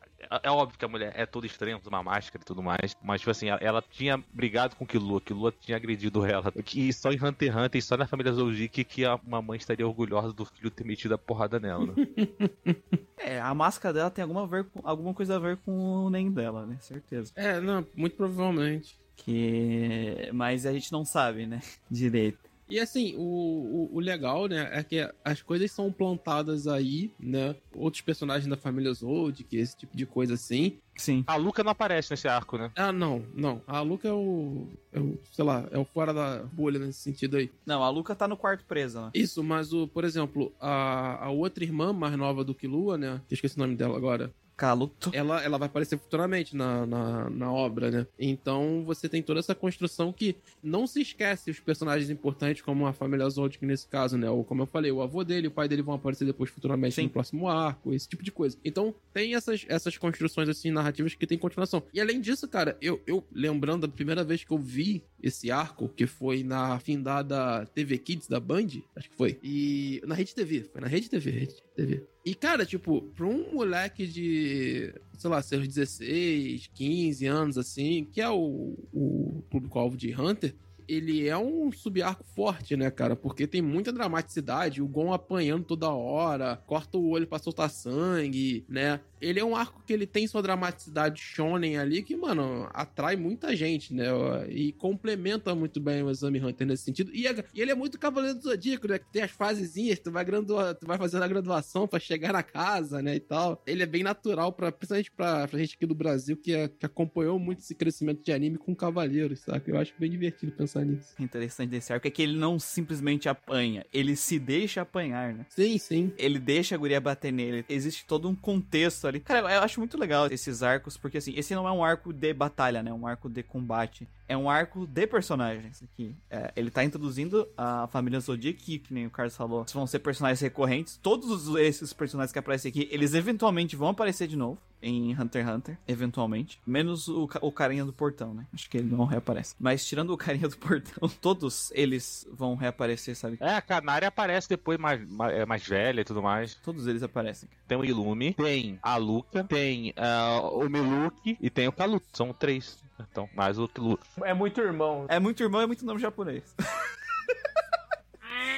[0.43, 2.95] é óbvio que a mulher é toda estranha, usa uma máscara e tudo mais.
[3.03, 6.51] Mas, tipo assim, ela, ela tinha brigado com o Killua, Killua tinha agredido ela.
[6.73, 9.85] E só em Hunter x Hunter e só na família Zoujik que a mamãe estaria
[9.85, 11.93] orgulhosa do filho ter metido a porrada nela, né?
[13.25, 15.71] É, a máscara dela tem alguma, ver com- alguma coisa a ver com
[16.05, 16.77] o NEM dela, né?
[16.81, 17.31] Certeza.
[17.37, 18.97] É, não, muito provavelmente.
[19.15, 20.29] Que...
[20.33, 21.61] Mas a gente não sabe, né?
[21.89, 22.39] Direito.
[22.69, 27.55] E assim, o, o, o legal, né, é que as coisas são plantadas aí, né?
[27.75, 30.77] Outros personagens da família Zold, que esse tipo de coisa assim.
[30.95, 31.23] Sim.
[31.27, 32.71] A Luca não aparece nesse arco, né?
[32.75, 33.61] Ah, não, não.
[33.67, 34.67] A Luca é o.
[34.91, 37.51] É o, sei lá, é o fora da bolha nesse sentido aí.
[37.65, 39.11] Não, a Luca tá no quarto presa, né?
[39.13, 42.55] Isso, mas o, por exemplo, a, a outra irmã mais nova do
[42.97, 43.21] né?
[43.27, 44.31] Que eu esqueci o nome dela agora.
[44.63, 45.11] Caluto.
[45.13, 48.07] ela, ela vai aparecer futuramente na, na, na obra, né?
[48.17, 52.93] Então você tem toda essa construção que não se esquece os personagens importantes, como a
[52.93, 54.29] família Zoldyck nesse caso, né?
[54.29, 56.95] Ou como eu falei, o avô dele e o pai dele vão aparecer depois futuramente
[56.95, 57.03] Sim.
[57.03, 58.57] no próximo arco, esse tipo de coisa.
[58.63, 61.83] Então tem essas, essas construções assim narrativas que tem continuação.
[61.93, 65.89] E além disso, cara, eu, eu lembrando da primeira vez que eu vi esse arco,
[65.89, 69.39] que foi na findada TV Kids da Band, acho que foi.
[69.41, 72.03] E na Rede TV, foi na Rede TV, Rede TV.
[72.25, 78.21] E, cara, tipo, pra um moleque de, sei lá, seus 16, 15 anos, assim, que
[78.21, 80.55] é o, o público-alvo de Hunter,
[80.87, 83.15] ele é um subarco forte, né, cara?
[83.15, 88.65] Porque tem muita dramaticidade, o Gon apanhando toda hora, corta o olho pra soltar sangue,
[88.67, 88.99] né?
[89.21, 93.55] Ele é um arco que ele tem sua dramaticidade shonen ali, que, mano, atrai muita
[93.55, 94.07] gente, né?
[94.49, 97.09] E complementa muito bem o Exame Hunter nesse sentido.
[97.13, 98.99] E, é- e ele é muito Cavaleiro do Zodíaco, né?
[98.99, 102.43] Que tem as fasezinhas, tu vai, gradua, tu vai fazendo a graduação pra chegar na
[102.43, 103.15] casa, né?
[103.15, 103.61] E tal.
[103.65, 106.85] Ele é bem natural, pra, principalmente pra, pra gente aqui do Brasil, que, é- que
[106.85, 109.71] acompanhou muito esse crescimento de anime com Cavaleiros, saca?
[109.71, 111.13] Eu acho bem divertido pensar nisso.
[111.19, 115.45] interessante desse arco é que ele não simplesmente apanha, ele se deixa apanhar, né?
[115.49, 116.13] Sim, sim.
[116.17, 117.65] Ele deixa a guria bater nele.
[117.69, 119.19] Existe todo um contexto ali.
[119.19, 122.33] Cara, eu acho muito legal esses arcos, porque assim, esse não é um arco de
[122.33, 122.91] batalha, né?
[122.91, 124.07] É um arco de combate.
[124.27, 126.15] É um arco de personagens aqui.
[126.29, 129.99] É, ele tá introduzindo a família Zodiac, que, que nem o Carlos falou, vão ser
[129.99, 130.97] personagens recorrentes.
[130.97, 135.55] Todos esses personagens que aparecem aqui, eles eventualmente vão aparecer de novo em Hunter x
[135.55, 136.61] Hunter, eventualmente.
[136.65, 138.45] Menos o, o carinha do portão, né?
[138.53, 139.55] Acho que ele não reaparece.
[139.59, 143.37] Mas tirando o carinha do portão, todos eles vão reaparecer, sabe?
[143.39, 146.55] É, a Canária aparece depois mais, mais, é, mais velha e tudo mais.
[146.55, 147.49] Todos eles aparecem.
[147.67, 152.05] Tem o Ilume, tem a Luca, tem ah, o Miluki e tem o Kaluto.
[152.11, 152.83] São três.
[152.99, 153.99] Então, mais o Lu.
[154.23, 155.05] É muito irmão.
[155.07, 156.55] É muito irmão, é muito nome japonês.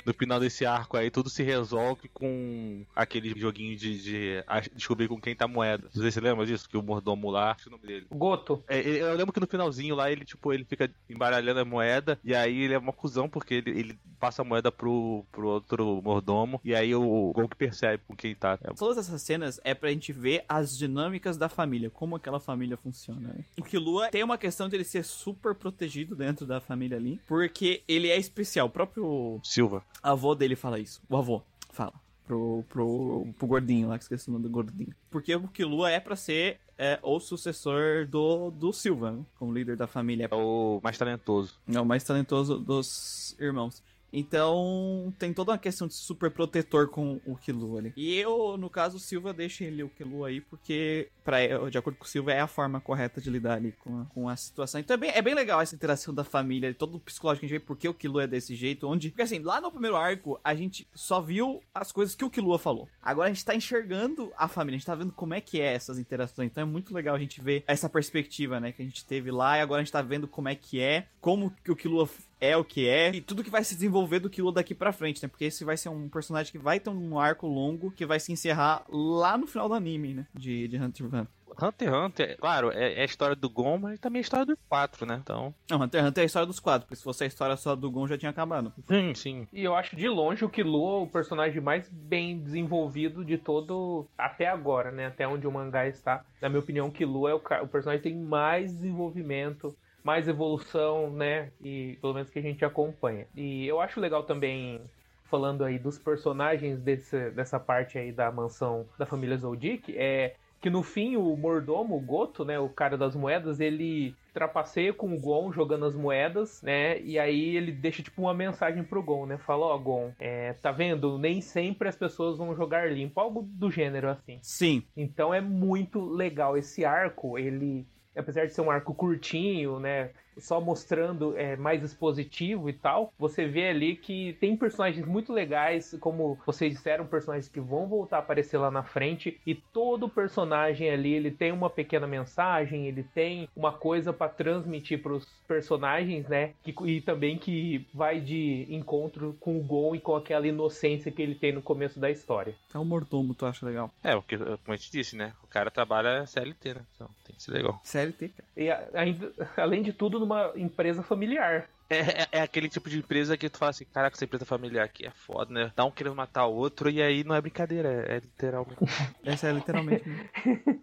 [0.05, 4.43] No final desse arco aí, tudo se resolve com aquele joguinho de, de
[4.75, 5.85] descobrir com quem tá a moeda.
[5.93, 8.05] Não sei se você lembra disso, que o mordomo lá, acho o nome dele.
[8.11, 8.63] Goto.
[8.67, 12.19] É, ele- eu lembro que no finalzinho lá, ele, tipo, ele fica embaralhando a moeda,
[12.23, 16.01] e aí ele é uma cuzão, porque ele, ele passa a moeda pro, pro outro
[16.03, 18.57] mordomo, e aí o Gon que percebe com quem tá.
[18.63, 22.77] É, Todas essas cenas é pra gente ver as dinâmicas da família, como aquela família
[22.77, 23.29] funciona.
[23.29, 23.45] né?
[23.59, 27.81] O Killua tem uma questão de ele ser super protegido dentro da família ali, porque
[27.87, 28.67] ele é especial.
[28.67, 29.83] O próprio Silva.
[30.01, 31.01] Avô dele fala isso.
[31.09, 31.93] O avô fala.
[32.25, 34.95] Pro, pro, pro gordinho lá, que esqueci o nome do gordinho.
[35.11, 39.25] Porque o Killua é pra ser é, o sucessor do, do Silva, né?
[39.37, 40.27] como líder da família.
[40.31, 41.59] É o mais talentoso.
[41.71, 43.83] É o mais talentoso dos irmãos.
[44.17, 47.93] Então, tem toda uma questão de super protetor com o Killua ali.
[47.97, 51.97] E eu, no caso, o Silva deixa ele o Killua aí, porque, pra, de acordo
[51.97, 54.79] com o Silva, é a forma correta de lidar ali com a, com a situação.
[54.79, 57.49] Então é bem, é bem legal essa interação da família, todo o psicológico que a
[57.49, 59.09] gente vê, porque o Killua é desse jeito, onde...
[59.09, 62.57] Porque assim, lá no primeiro arco, a gente só viu as coisas que o Killua
[62.57, 62.87] falou.
[63.01, 65.73] Agora a gente tá enxergando a família, a gente tá vendo como é que é
[65.73, 66.49] essas interações.
[66.49, 69.57] Então é muito legal a gente ver essa perspectiva, né, que a gente teve lá,
[69.57, 72.07] e agora a gente tá vendo como é que é, como que o Killua
[72.49, 75.21] é o que é, e tudo que vai se desenvolver do Killua daqui pra frente,
[75.21, 75.29] né?
[75.29, 78.31] Porque esse vai ser um personagem que vai ter um arco longo, que vai se
[78.31, 80.27] encerrar lá no final do anime, né?
[80.33, 81.27] De, de Hunter x Hunter.
[81.61, 84.45] Hunter x Hunter, claro, é, é a história do Gon, mas também é a história
[84.45, 85.19] do 4, né?
[85.23, 85.53] Então.
[85.69, 87.75] Não, Hunter x Hunter é a história dos quatro, porque se fosse a história só
[87.75, 88.73] do Gon já tinha acabado.
[88.87, 89.47] Sim, sim.
[89.53, 94.07] E eu acho de longe o Killua o personagem mais bem desenvolvido de todo.
[94.17, 95.07] Até agora, né?
[95.07, 96.25] Até onde o mangá está.
[96.41, 101.09] Na minha opinião, o Killua é o, o personagem que tem mais desenvolvimento, mais evolução,
[101.09, 101.51] né?
[101.59, 103.25] E pelo menos que a gente acompanha.
[103.35, 104.79] E eu acho legal também.
[105.23, 110.69] Falando aí dos personagens desse, dessa parte aí da mansão da família Zoldyck, é que
[110.71, 115.19] no fim o mordomo, o Goto, né, o cara das moedas, ele trapaceia com o
[115.19, 119.37] Gon jogando as moedas, né, e aí ele deixa tipo uma mensagem pro Gon, né,
[119.37, 123.69] fala, ó Gon, é, tá vendo, nem sempre as pessoas vão jogar limpo, algo do
[123.69, 124.39] gênero assim.
[124.41, 127.85] Sim, Então é muito legal esse arco, ele,
[128.15, 133.47] apesar de ser um arco curtinho, né, só mostrando é, mais expositivo e tal, você
[133.47, 138.19] vê ali que tem personagens muito legais, como vocês disseram, personagens que vão voltar a
[138.19, 143.49] aparecer lá na frente, e todo personagem ali ele tem uma pequena mensagem, ele tem
[143.55, 146.53] uma coisa para transmitir para os personagens, né?
[146.63, 151.21] Que, e também que vai de encontro com o Gon e com aquela inocência que
[151.21, 152.55] ele tem no começo da história.
[152.73, 153.91] É o mordomo, tu acha legal?
[154.03, 155.33] É, porque, como a gente disse, né?
[155.43, 156.81] O cara trabalha CLT, né?
[156.95, 157.79] Então isso é legal.
[157.83, 158.49] CLT, cara.
[158.55, 161.67] E ainda, além de tudo, numa empresa familiar.
[161.89, 164.85] É, é, é, aquele tipo de empresa que tu fala assim, caraca, essa empresa familiar
[164.85, 165.71] aqui é foda, né?
[165.75, 168.79] Tá um querendo matar o outro e aí não é brincadeira, é, é literalmente.
[169.23, 170.07] Essa é literalmente.
[170.07, 170.29] Né?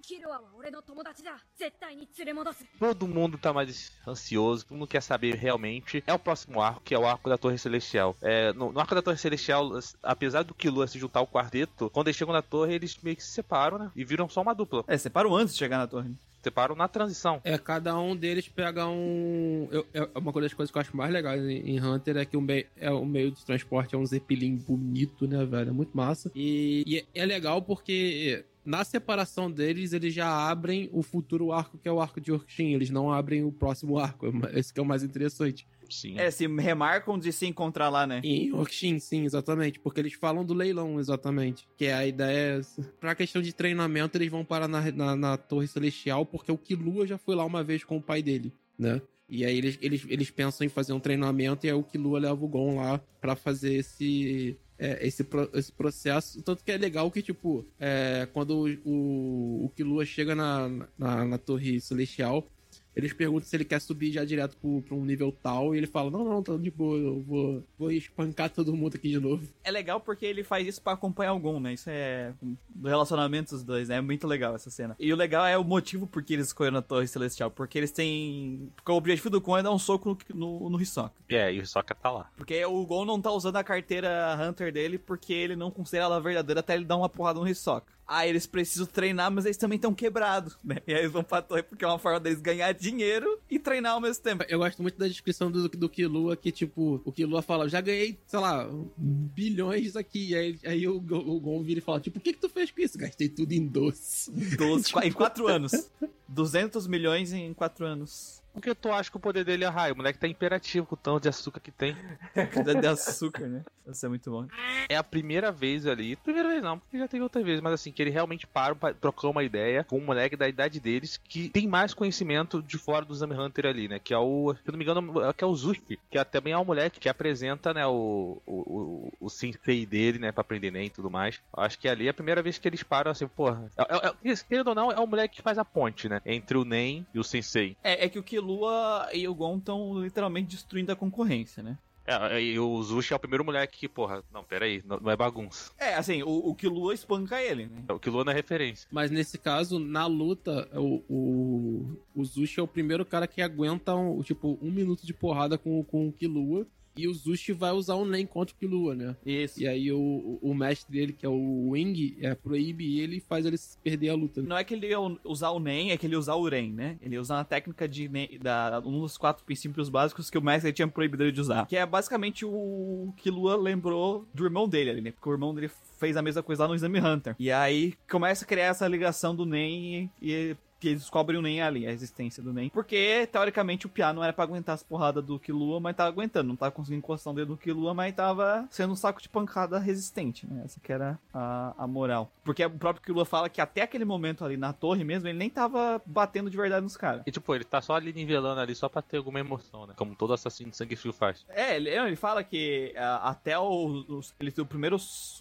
[2.79, 6.05] todo mundo tá mais ansioso, todo mundo quer saber realmente.
[6.07, 8.17] É o próximo arco, que é o arco da Torre Celestial.
[8.23, 9.71] É, no, no arco da Torre Celestial,
[10.03, 13.25] apesar do Killua se juntar ao quarteto, quando eles chegam na torre, eles meio que
[13.25, 13.91] se separam, né?
[13.97, 14.85] E viram só uma dupla.
[14.87, 16.11] É, separam antes de chegar na torre.
[16.11, 16.15] Né?
[16.43, 17.41] Separam na transição.
[17.45, 19.69] É, cada um deles pega um.
[19.71, 22.37] eu- é uma das coisas que eu acho mais legais em, em Hunter é que
[22.37, 25.71] o, meio, é, o meio de transporte é um Zeppelin bonito, né, velho?
[25.71, 26.31] É muito massa.
[26.35, 31.79] E, e é, é legal porque na separação deles, eles já abrem o futuro arco,
[31.79, 32.73] que é o arco de Orkshin.
[32.75, 34.27] Eles não abrem o próximo arco.
[34.55, 35.67] Esse que é o mais interessante.
[35.93, 36.19] Sim.
[36.19, 38.21] É, se remarcam de se encontrar lá, né?
[38.25, 39.79] Em Orkshin, sim, exatamente.
[39.79, 41.67] Porque eles falam do leilão, exatamente.
[41.77, 42.61] Que é a ideia.
[43.01, 47.07] Pra questão de treinamento, eles vão parar na, na, na Torre Celestial, porque o Killua
[47.07, 49.01] já foi lá uma vez com o pai dele, né?
[49.29, 52.45] E aí eles, eles, eles pensam em fazer um treinamento e aí o Killua leva
[52.45, 54.59] o Gon lá pra fazer esse.
[54.79, 56.43] é, esse, pro- esse processo.
[56.43, 61.25] Tanto que é legal que, tipo, é, quando o, o, o Killua chega na, na,
[61.25, 62.47] na Torre Celestial,
[62.95, 65.87] eles perguntam se ele quer subir já direto pro, pra um nível tal, e ele
[65.87, 69.47] fala, não, não, tá de boa, eu vou, vou espancar todo mundo aqui de novo.
[69.65, 71.73] É legal porque ele faz isso pra acompanhar o Gon, né?
[71.73, 72.33] Isso é
[72.69, 73.97] do relacionamento dos dois, né?
[73.97, 74.97] É muito legal essa cena.
[74.99, 77.51] E o legal é o motivo por que eles escolheram a Torre Celestial.
[77.51, 78.71] Porque eles têm...
[78.77, 81.15] Porque o objetivo do Gon é dar um soco no, no, no Hisoka.
[81.29, 82.31] É, e o Sokka tá lá.
[82.37, 86.21] Porque o Gon não tá usando a carteira Hunter dele porque ele não considera ela
[86.21, 87.93] verdadeira até ele dar uma porrada no Hisoka.
[88.15, 90.77] Ah, eles precisam treinar, mas eles também estão quebrados, né?
[90.87, 93.93] E aí eles vão pra torre porque é uma forma deles ganhar dinheiro e treinar
[93.93, 94.45] ao mesmo tempo.
[94.49, 98.19] Eu gosto muito da descrição do, do Killua, que tipo, o Killua fala, já ganhei,
[98.27, 100.31] sei lá, bilhões aqui.
[100.31, 102.49] E aí, aí o, Gon- o Gon vira e fala, tipo, o que que tu
[102.49, 102.99] fez com isso?
[102.99, 104.31] Gastei tudo em doce.
[104.31, 105.91] 12, em 4 anos.
[106.29, 108.42] 200 milhões em 4 anos.
[108.53, 109.95] Porque tu acha que o poder dele é raio?
[109.95, 111.97] O moleque tá imperativo com o tanto de açúcar que tem.
[112.35, 113.65] De de açúcar, né?
[113.87, 114.47] Isso é muito bom.
[114.89, 116.17] É a primeira vez ali.
[116.17, 118.95] Primeira vez não, porque já teve outras vezes, mas assim, que ele realmente para pra
[118.95, 123.05] trocar uma ideia com um moleque da idade deles que tem mais conhecimento de fora
[123.05, 123.99] do Zami Hunter ali, né?
[123.99, 124.55] Que é o.
[124.55, 126.65] Se eu não me engano, é que é o Zuki, que é, também é um
[126.65, 130.91] moleque que apresenta, né, o, o, o, o sensei dele, né, pra aprender nem e
[130.91, 131.41] tudo mais.
[131.57, 133.71] Acho que ali é a primeira vez que eles param assim, porra.
[133.77, 136.21] É, é, é, querendo ou não, é o moleque que faz a ponte, né?
[136.25, 137.77] Entre o Nen e o sensei.
[137.83, 141.79] É, é que o Killua e o Gon estão literalmente destruindo a concorrência, né?
[142.05, 145.17] É, e o Zushi é o primeiro moleque que, porra, não, peraí, não, não é
[145.17, 145.71] bagunça.
[145.79, 147.85] É, assim, o, o Killua espanca ele, né?
[147.89, 148.89] O Killua não é referência.
[148.91, 153.95] Mas nesse caso, na luta, o, o, o Zushi é o primeiro cara que aguenta,
[153.95, 156.67] um, tipo, um minuto de porrada com, com o Killua.
[156.97, 159.17] E o Zushi vai usar um Nen contra o Killua, né?
[159.25, 159.61] Isso.
[159.63, 163.47] E aí o, o- mestre dele, que é o Wing, é, proíbe ele e faz
[163.47, 164.43] ele perder a luta.
[164.43, 164.49] né?
[164.49, 166.71] Não é que ele ia usar o Nen, é que ele ia usar o Ren,
[166.73, 166.99] né?
[167.01, 170.43] Ele ia usar uma técnica de Nen, da, um dos quatro princípios básicos que o
[170.43, 171.67] mestre tinha proibido ele de usar.
[171.67, 175.11] Que é basicamente o que Lua lembrou do irmão dele ali, né?
[175.13, 177.35] Porque o irmão dele fez a mesma coisa lá no Exame Hunter.
[177.39, 181.43] E aí começa a criar essa ligação do Nen e, e que eles descobrem o
[181.43, 182.69] Nen ali, a existência do Nen.
[182.71, 186.49] Porque, teoricamente, o Pia não era pra aguentar as porradas do Killua, mas tava aguentando.
[186.49, 189.79] Não tava conseguindo encostar o dedo no Killua, mas tava sendo um saco de pancada
[189.79, 190.63] resistente, né?
[190.65, 192.31] Essa que era a, a moral.
[192.45, 195.49] Porque o próprio Killua fala que até aquele momento ali na torre mesmo, ele nem
[195.49, 197.23] tava batendo de verdade nos caras.
[197.27, 199.95] E tipo, ele tá só ali nivelando ali só pra ter alguma emoção, né?
[199.97, 201.45] Como todo assassino de sangue frio faz.
[201.49, 204.97] É, ele, ele fala que ah, até o, os- ele, o primeiro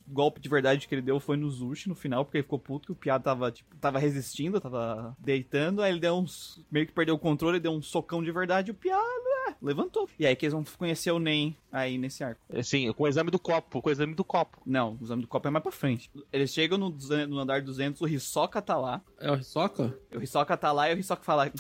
[0.08, 2.86] golpe de verdade que ele deu foi no Zushi no final, porque ele ficou puto
[2.88, 6.60] que o Piá tava, tipo, tava resistindo, tava deitando, aí ele deu uns.
[6.70, 10.10] meio que perdeu o controle, deu um socão de verdade o Piá ah, levantou.
[10.20, 12.42] E aí que eles vão conhecer o Nen aí nesse arco.
[12.54, 14.62] Assim, com o exame do copo, com o exame do copo.
[14.66, 16.12] Não, o exame do copo é mais pra frente.
[16.34, 19.02] Eles chegam no, 200 no andar 200, o Hisoka tá lá.
[19.20, 19.98] É o Hisoka?
[20.14, 21.52] O Hisoka tá lá e o Hisoka fala.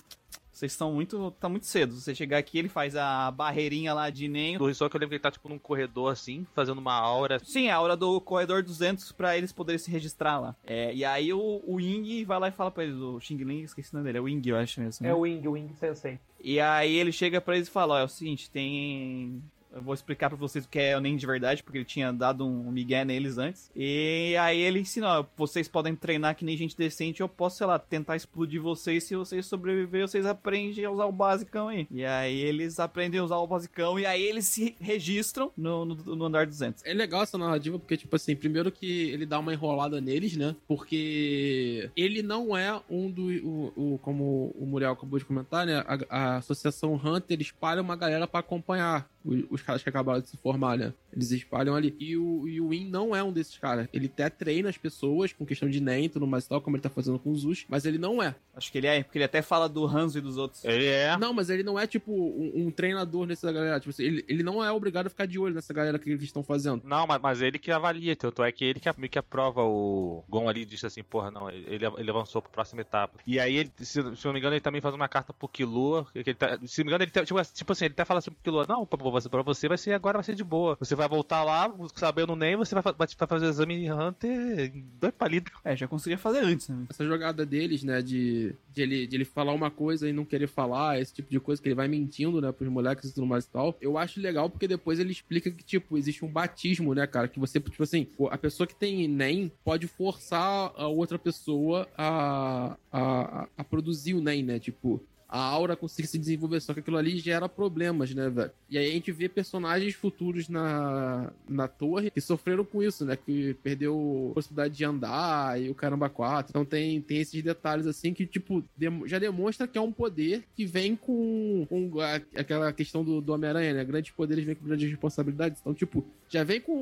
[0.61, 1.31] Vocês estão muito.
[1.39, 1.95] tá muito cedo.
[1.95, 4.59] Se você chegar aqui, ele faz a barreirinha lá de Nen.
[4.59, 7.39] Do só que eu lembro que ele tá tipo num corredor assim, fazendo uma aura.
[7.43, 10.55] Sim, é a hora do corredor 200 pra eles poderem se registrar lá.
[10.63, 13.63] É, e aí o, o Ying vai lá e fala pra eles, o Xing Ling,
[13.63, 15.03] esqueci o nome dele, é o Ying, eu acho mesmo.
[15.03, 15.15] É né?
[15.15, 16.19] o Wing, o Wing Sensei.
[16.39, 19.41] E aí ele chega pra eles e fala, ó, é o seguinte, tem...
[19.73, 22.11] Eu vou explicar pra vocês o que é o Nen de verdade, porque ele tinha
[22.11, 23.71] dado um migué neles antes.
[23.75, 27.79] E aí ele ensina, vocês podem treinar que nem gente decente, eu posso, sei lá,
[27.79, 31.87] tentar explodir vocês, se vocês sobreviverem, vocês aprendem a usar o basicão aí.
[31.89, 35.95] E aí eles aprendem a usar o basicão, e aí eles se registram no, no,
[36.15, 36.83] no andar 200.
[36.85, 40.55] É legal essa narrativa, porque, tipo assim, primeiro que ele dá uma enrolada neles, né?
[40.67, 43.21] Porque ele não é um do.
[43.45, 45.83] O, o- como o Muriel acabou de comentar, né?
[45.87, 50.29] A, a Associação Hunter espalha uma galera pra acompanhar os, os caras que acabaram de
[50.29, 50.93] se formar, né?
[51.13, 51.95] Eles espalham ali.
[51.99, 53.87] E o, e o Win não é um desses caras.
[53.93, 56.75] Ele até treina as pessoas com questão de NEM e tudo mais e tal, como
[56.75, 58.35] ele tá fazendo com os Zush, mas ele não é.
[58.55, 60.63] Acho que ele é, porque ele até fala do Hanzo e dos outros.
[60.63, 61.17] Ele é.
[61.17, 63.79] Não, mas ele não é, tipo, um, um treinador nessa galera.
[63.79, 66.23] Tipo assim, ele, ele não é obrigado a ficar de olho nessa galera que eles
[66.23, 66.81] estão fazendo.
[66.85, 70.23] Não, mas, mas ele que avalia, tanto é que ele que, meio que aprova o
[70.29, 73.19] Gon ali e diz assim, porra, não, ele, ele avançou pra próxima etapa.
[73.25, 75.47] E aí, ele, se, se eu não me engano, ele também faz uma carta pro
[75.47, 78.05] Killua, que ele tá, se não me engano, ele tá, tipo, tipo assim, ele até
[78.05, 80.43] fala assim pro Killua, não, pra você, pra você vai ser agora, vai ser de
[80.43, 80.77] boa.
[80.79, 85.13] Você vai voltar lá, sabendo nem, você vai, vai, vai fazer o exame Hunter dois
[85.13, 85.51] palitos.
[85.63, 86.85] É, já conseguia fazer antes, né?
[86.89, 90.47] essa jogada deles, né, de, de, ele, de ele falar uma coisa e não querer
[90.47, 93.45] falar, esse tipo de coisa que ele vai mentindo, né, pros moleques e tudo mais
[93.45, 97.05] e tal, eu acho legal porque depois ele explica que, tipo, existe um batismo, né,
[97.07, 101.87] cara, que você, tipo assim, a pessoa que tem NEM pode forçar a outra pessoa
[101.97, 105.01] a, a, a produzir o NEM, né, tipo...
[105.31, 108.51] A aura conseguir se desenvolver, só que aquilo ali gera problemas, né, velho?
[108.69, 113.15] E aí a gente vê personagens futuros na, na torre que sofreram com isso, né?
[113.15, 116.51] Que perdeu a possibilidade de andar e o caramba 4.
[116.51, 120.43] Então tem, tem esses detalhes assim que, tipo, dem- já demonstra que é um poder
[120.53, 123.85] que vem com, com a- aquela questão do, do Homem-Aranha, né?
[123.85, 125.59] Grandes poderes vêm com grandes responsabilidades.
[125.61, 126.73] Então, tipo, já vem com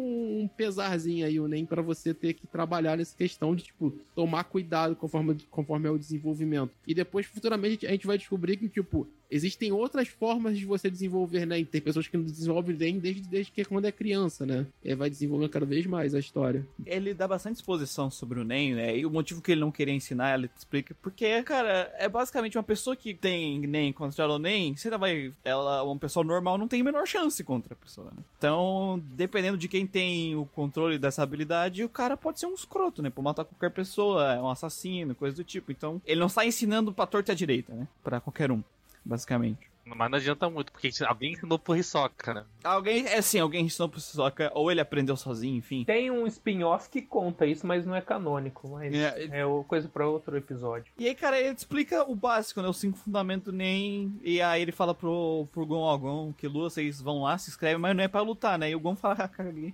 [0.41, 4.43] um pesarzinho aí, o NEM, pra você ter que trabalhar nessa questão de, tipo, tomar
[4.45, 6.71] cuidado conforme, conforme é o desenvolvimento.
[6.87, 11.45] E depois, futuramente, a gente vai descobrir que, tipo, existem outras formas de você desenvolver
[11.45, 11.65] NEM.
[11.65, 14.65] Tem pessoas que não desenvolvem NEM desde, desde que é quando é criança, né?
[14.83, 16.65] E aí vai desenvolvendo cada vez mais a história.
[16.85, 18.97] Ele dá bastante exposição sobre o Nen, né?
[18.97, 20.95] E o motivo que ele não queria ensinar, ele explica.
[21.01, 25.31] Porque, cara, é basicamente uma pessoa que tem Nen contra o Nen, você vai.
[25.43, 28.07] Ela, uma pessoa normal, não tem a menor chance contra a pessoa.
[28.07, 28.23] né?
[28.37, 33.01] Então, dependendo de quem tem o controle dessa habilidade, o cara pode ser um escroto,
[33.01, 33.09] né?
[33.09, 35.71] Pode matar qualquer pessoa, é um assassino, coisa do tipo.
[35.71, 37.87] Então, ele não está ensinando pra torta e à direita, né?
[38.03, 38.63] Pra qualquer um,
[39.03, 39.69] basicamente.
[39.85, 42.45] Mas não adianta muito, porque alguém ensinou pro Hisoka, né?
[42.63, 45.83] Alguém, é assim, alguém ensinou pro Sokka, ou ele aprendeu sozinho, enfim.
[45.83, 48.69] Tem um spin-off que conta isso, mas não é canônico.
[48.69, 50.93] Mas É, é, coisa pra outro episódio.
[50.95, 52.67] E aí, cara, ele explica o básico, né?
[52.67, 54.13] Os cinco fundamentos nem.
[54.21, 57.49] E aí ele fala pro, pro Gon, ó, Gon, que Lua, vocês vão lá, se
[57.49, 58.69] inscrevem, mas não é pra lutar, né?
[58.69, 59.73] E o Gon fala, ah, caguei.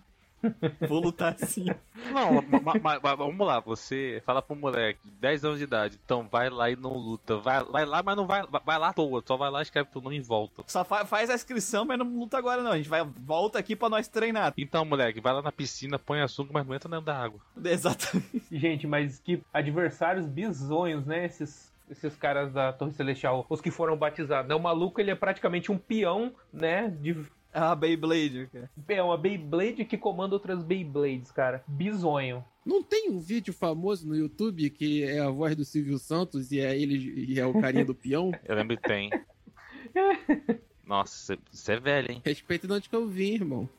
[0.87, 1.65] Vou lutar sim.
[2.11, 6.27] Não, ma- ma- ma- vamos lá, você fala pro moleque, 10 anos de idade, então
[6.31, 7.37] vai lá e não luta.
[7.37, 9.89] Vai, vai lá, mas não vai, vai- vai lá à toa, só vai lá, escreve
[9.91, 10.63] teu nome e volta.
[10.67, 12.71] Só fa- faz a inscrição, mas não luta agora, não.
[12.71, 14.53] A gente vai volta aqui pra nós treinar.
[14.57, 17.39] Então, moleque, vai lá na piscina, põe açúcar, mas não entra dentro da água.
[17.63, 18.43] Exatamente.
[18.51, 21.25] Gente, mas que adversários bizonhos, né?
[21.25, 24.47] Esses, esses caras da Torre Celestial, os que foram batizados.
[24.49, 24.55] né?
[24.55, 26.89] O maluco, ele é praticamente um peão, né?
[27.01, 27.15] De
[27.57, 28.69] Ah, Beyblade, cara.
[28.89, 31.63] é uma Beyblade que comanda outras Beyblades, cara.
[31.65, 32.43] Bizonho.
[32.65, 36.59] Não tem um vídeo famoso no YouTube que é a voz do Silvio Santos e
[36.59, 38.31] é ele e é o carinha do peão?
[38.43, 39.09] Eu lembro que tem.
[40.85, 42.21] Nossa, você é velho, hein?
[42.25, 43.69] Respeita de onde que eu vim, irmão.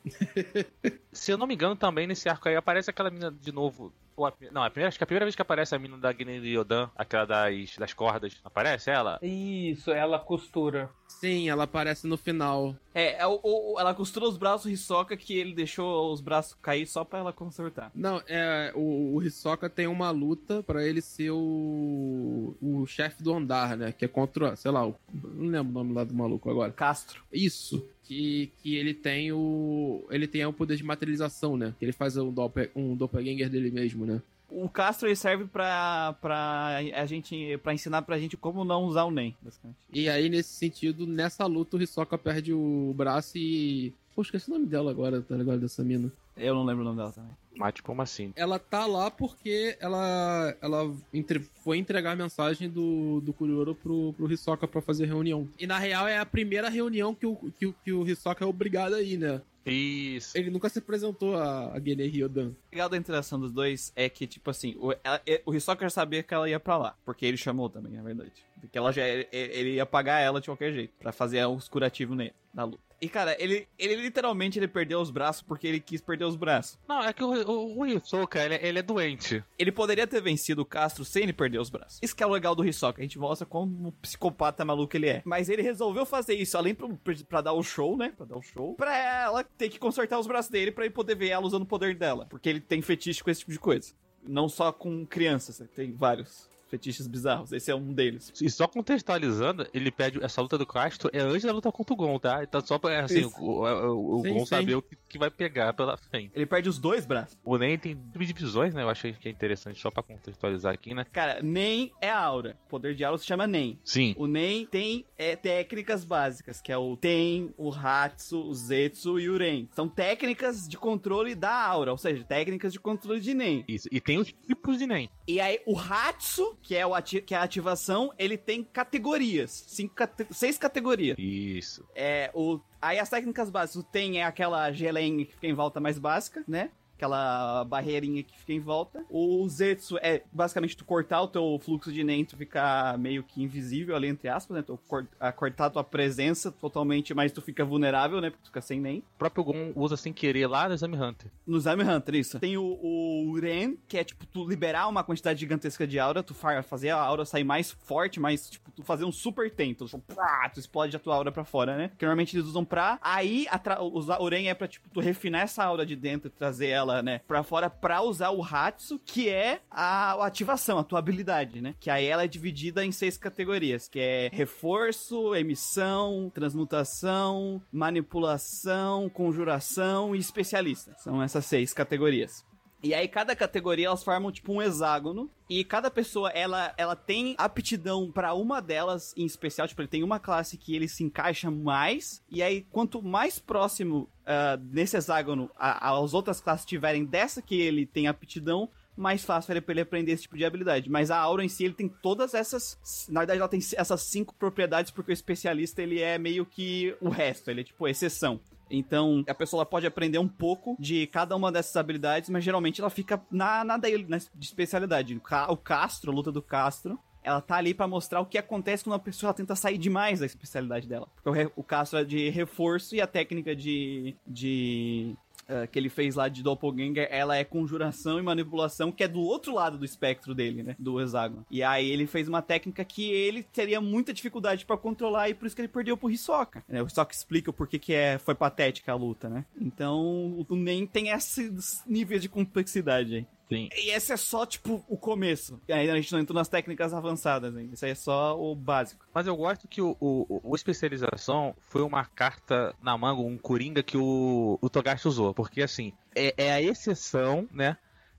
[1.11, 3.93] Se eu não me engano, também nesse arco aí aparece aquela mina de novo.
[4.17, 6.11] Ou a- não, a primeira, acho que a primeira vez que aparece a mina da
[6.11, 8.35] Guiné de Yodan, aquela das, das cordas.
[8.43, 9.19] Aparece ela?
[9.21, 10.89] Isso, ela costura.
[11.07, 12.75] Sim, ela aparece no final.
[12.95, 16.57] É, é o- o- ela costura os braços do Hisoka que ele deixou os braços
[16.61, 17.91] cair só pra ela consertar.
[17.93, 23.33] Não, é o, o Hisoka tem uma luta pra ele ser o, o chefe do
[23.33, 23.91] andar, né?
[23.91, 26.71] Que é contra, sei lá, o, não lembro o nome lá do maluco agora.
[26.71, 27.21] Castro.
[27.31, 27.87] Isso.
[28.07, 30.05] Que, que ele tem o.
[30.09, 31.73] Ele tem o poder de materialização, né?
[31.77, 34.21] Que ele faz um, doppel, um doppelganger dele mesmo, né?
[34.49, 39.11] O Castro serve pra, pra a gente para ensinar pra gente como não usar o
[39.11, 39.77] NEM, basicamente.
[39.91, 43.93] E aí, nesse sentido, nessa luta, o Hisoka perde o braço e.
[44.15, 45.59] Pô, esqueci o nome dela agora, tá ligado?
[45.59, 46.09] Dessa mina.
[46.37, 47.31] Eu não lembro o nome dela também.
[47.57, 48.31] Mas como assim?
[48.35, 54.13] Ela tá lá porque ela, ela entre- foi entregar a mensagem do, do Kurioro pro,
[54.13, 55.47] pro Hisoka pra fazer reunião.
[55.59, 58.47] E na real é a primeira reunião que o, que, o- que o Hisoka é
[58.47, 59.41] obrigado a ir, né?
[59.65, 60.37] Isso.
[60.37, 62.49] Ele nunca se apresentou a, a Gene Ryodan.
[62.49, 65.89] O legal da interação dos dois é que, tipo assim, o, ela- o Hisoka já
[65.89, 68.31] sabia que ela ia pra lá, porque ele chamou também, na verdade.
[68.61, 72.15] Porque ela já, ele, ele ia pagar ela de qualquer jeito, pra fazer os curativos
[72.15, 72.79] nele, na luta.
[72.99, 76.79] E, cara, ele, ele literalmente ele perdeu os braços porque ele quis perder os braços.
[76.87, 79.43] Não, é que o, o, o Hisoka, ele, ele é doente.
[79.57, 81.99] Ele poderia ter vencido o Castro sem ele perder os braços.
[82.01, 82.99] Isso que é o legal do Hisoka.
[82.99, 85.21] A gente mostra como psicopata maluco ele é.
[85.23, 86.87] Mas ele resolveu fazer isso, além pra,
[87.29, 88.13] pra dar o show, né?
[88.17, 88.73] Pra dar o show.
[88.75, 91.67] Pra ela ter que consertar os braços dele pra ele poder ver ela usando o
[91.67, 92.25] poder dela.
[92.29, 93.93] Porque ele tem fetiche com esse tipo de coisa.
[94.27, 95.67] Não só com crianças, né?
[95.73, 97.51] tem vários fetiches bizarros.
[97.51, 98.31] Esse é um deles.
[98.41, 101.97] E só contextualizando, ele pede essa luta do Castro é antes da luta contra o
[101.97, 102.43] Gon, tá?
[102.43, 103.39] Então só pra assim, Isso.
[103.39, 104.45] o, o, o Sim, Gon sim.
[104.45, 106.31] saber o que, que vai pegar pela frente.
[106.35, 107.37] Ele perde os dois braços.
[107.43, 108.83] O Nen tem subdivisões, né?
[108.83, 111.05] Eu achei que é interessante só pra contextualizar aqui, né?
[111.11, 112.57] Cara, NEM é aura.
[112.65, 113.79] O poder de aura se chama NEM.
[113.83, 114.15] Sim.
[114.17, 119.29] O NEM tem é, técnicas básicas, que é o TEN, o Hatsu, o Zetsu e
[119.29, 119.67] o REN.
[119.71, 123.63] São técnicas de controle da aura, ou seja, técnicas de controle de NEM.
[123.67, 123.87] Isso.
[123.91, 125.09] E tem os tipos de Nen.
[125.27, 129.63] E aí, o Hatsu, que é, o ati- que é a ativação, ele tem categorias.
[129.67, 131.15] Cinco cate- seis categorias.
[131.19, 131.85] Isso.
[131.95, 135.79] É, o, aí as técnicas básicas, o TEN é aquela geleinha que fica em volta
[135.79, 136.69] mais básica, né?
[136.97, 139.05] Aquela barreirinha que fica em volta.
[139.09, 143.41] O Zetsu é basicamente tu cortar o teu fluxo de Nen, tu ficar meio que
[143.43, 144.63] invisível ali, entre aspas, né?
[144.63, 148.31] Tu cor- a cortar a tua presença totalmente, mas tu fica vulnerável, né?
[148.31, 148.97] Porque tu fica sem Nen.
[149.15, 151.29] O próprio Gon usa sem querer lá no Exame Hunter.
[151.45, 152.39] No Zime Hunter, isso.
[152.39, 156.33] Tem o, o Ren, que é tipo tu liberar uma quantidade gigantesca de aura, tu
[156.33, 159.85] fa- fazer a aura sair mais forte, mais, tipo, tu fazer um super tento.
[159.85, 161.91] Tipo, pá, tu explode a tua aura pra fora, né?
[161.97, 162.97] Que normalmente eles usam pra.
[163.03, 163.45] Aí
[163.93, 166.86] usar o Ren é pra, tipo, tu refinar essa aura de dentro e trazer ela,
[167.01, 171.61] né, pra fora pra usar o Hatsu, que é a, a ativação, a tua habilidade,
[171.61, 171.75] né?
[171.79, 180.15] Que aí ela é dividida em seis categorias, que é reforço, emissão, transmutação, manipulação, conjuração
[180.15, 180.95] e especialista.
[180.99, 182.45] São essas seis categorias.
[182.83, 187.33] E aí cada categoria elas formam tipo um hexágono e cada pessoa ela, ela tem
[187.37, 191.49] aptidão pra uma delas em especial, tipo ele tem uma classe que ele se encaixa
[191.49, 197.41] mais e aí quanto mais próximo ah, nesse hexágono a- as outras classes tiverem dessa
[197.41, 200.89] que ele tem aptidão, mais fácil é pra ele aprender esse tipo de habilidade.
[200.89, 203.07] Mas a aura em si, ele tem todas essas.
[203.09, 207.07] Na verdade, ela tem essas cinco propriedades, porque o especialista ele é meio que o
[207.09, 208.39] resto, ele é tipo exceção.
[208.69, 212.89] Então, a pessoa pode aprender um pouco de cada uma dessas habilidades, mas geralmente ela
[212.89, 215.15] fica na, na dele, na de especialidade.
[215.15, 218.37] O Ca- O Castro, a luta do Castro, ela tá ali pra mostrar o que
[218.37, 221.07] acontece quando a pessoa tenta sair demais da especialidade dela.
[221.23, 224.15] Porque o, o Castro é de reforço e a técnica de.
[224.25, 225.13] de
[225.47, 229.21] eh, que ele fez lá de Doppelganger, ela é conjuração e manipulação, que é do
[229.21, 230.75] outro lado do espectro dele, né?
[230.77, 231.45] Do hexágono.
[231.49, 235.45] E aí ele fez uma técnica que ele teria muita dificuldade pra controlar e por
[235.45, 236.63] isso que ele perdeu pro Hisoka.
[236.67, 236.81] né?
[236.81, 239.45] O Hisoka explica o porquê que é, foi patética a luta, né?
[239.59, 243.27] Então, o Nen tem esses níveis de complexidade aí.
[243.49, 243.69] Sim.
[243.75, 245.61] E esse é só, tipo, o começo.
[245.67, 247.73] E ainda a gente não entrou nas técnicas avançadas ainda.
[247.73, 249.05] Isso aí é só o básico.
[249.13, 253.81] Mas eu gosto que o, o, o especialização foi uma carta na manga, um coringa
[253.81, 255.33] que o, o Togashi usou.
[255.33, 257.77] Porque assim, é, é a exceção, né?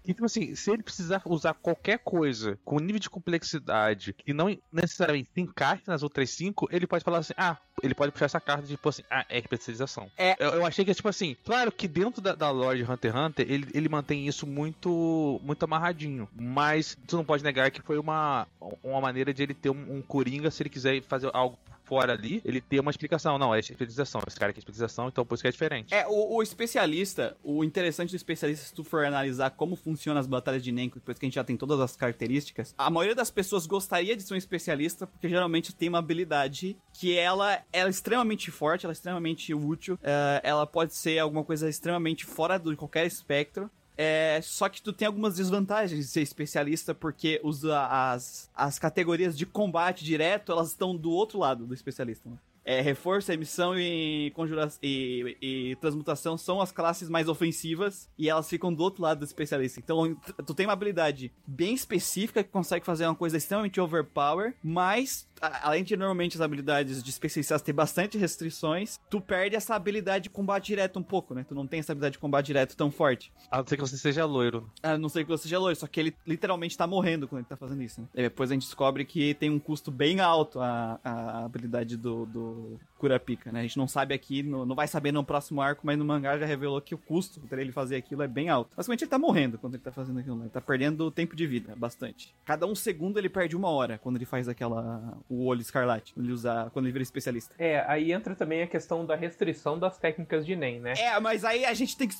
[0.08, 5.28] Então, assim, se ele precisar usar qualquer coisa com nível de complexidade que não necessariamente
[5.34, 8.62] se encaixe nas outras cinco, ele pode falar assim: ah, ele pode puxar essa carta
[8.62, 10.10] de, tipo assim, ah, é especialização.
[10.16, 10.34] É.
[10.38, 13.20] Eu, eu achei que, tipo assim, claro que dentro da, da lore de Hunter x
[13.20, 16.26] Hunter, ele, ele mantém isso muito muito amarradinho.
[16.34, 18.46] Mas tu não pode negar que foi uma,
[18.82, 21.58] uma maneira de ele ter um, um coringa se ele quiser fazer algo
[21.88, 23.38] fora ali, ele ter uma explicação.
[23.38, 24.20] Não, é especialização.
[24.26, 25.94] Esse cara aqui é especialização, então por isso que é diferente.
[25.94, 30.26] É, o, o especialista, o interessante do especialista, se tu for analisar como funcionam as
[30.26, 33.30] batalhas de Nenko, depois que a gente já tem todas as características, a maioria das
[33.30, 37.90] pessoas gostaria de ser um especialista, porque geralmente tem uma habilidade que ela, ela é
[37.90, 42.76] extremamente forte, ela é extremamente útil, é, ela pode ser alguma coisa extremamente fora de
[42.76, 43.70] qualquer espectro,
[44.00, 49.36] é, só que tu tem algumas desvantagens de ser especialista, porque os, as, as categorias
[49.36, 52.36] de combate direto, elas estão do outro lado do especialista, né?
[52.64, 58.46] É, reforço, emissão e, conjura e, e transmutação são as classes mais ofensivas e elas
[58.46, 59.80] ficam do outro lado do especialista.
[59.80, 65.26] Então, tu tem uma habilidade bem específica que consegue fazer uma coisa extremamente overpower, mas
[65.40, 70.30] além de normalmente as habilidades de especialistas ter bastante restrições, tu perde essa habilidade de
[70.30, 71.44] combate direto um pouco, né?
[71.48, 73.32] Tu não tem essa habilidade de combate direto tão forte.
[73.50, 74.70] A não ser que você seja loiro.
[74.82, 77.48] A não ser que você seja loiro, só que ele literalmente tá morrendo quando ele
[77.48, 78.08] tá fazendo isso, né?
[78.14, 82.26] E depois a gente descobre que tem um custo bem alto a, a habilidade do,
[82.26, 83.60] do Kurapika, né?
[83.60, 86.36] A gente não sabe aqui, no- não vai saber no próximo arco, mas no mangá
[86.38, 88.76] já revelou que o custo pra ele fazer aquilo é bem alto.
[88.76, 90.44] Basicamente ele tá morrendo quando ele tá fazendo aquilo, né?
[90.44, 92.34] Ele tá perdendo tempo de vida, bastante.
[92.44, 96.26] Cada um segundo ele perde uma hora quando ele faz aquela o olho escarlate, quando
[96.26, 97.54] ele usa, quando ele vira especialista.
[97.58, 100.94] É, aí entra também a questão da restrição das técnicas de NEM, né?
[100.98, 102.16] É, mas aí a gente tem que.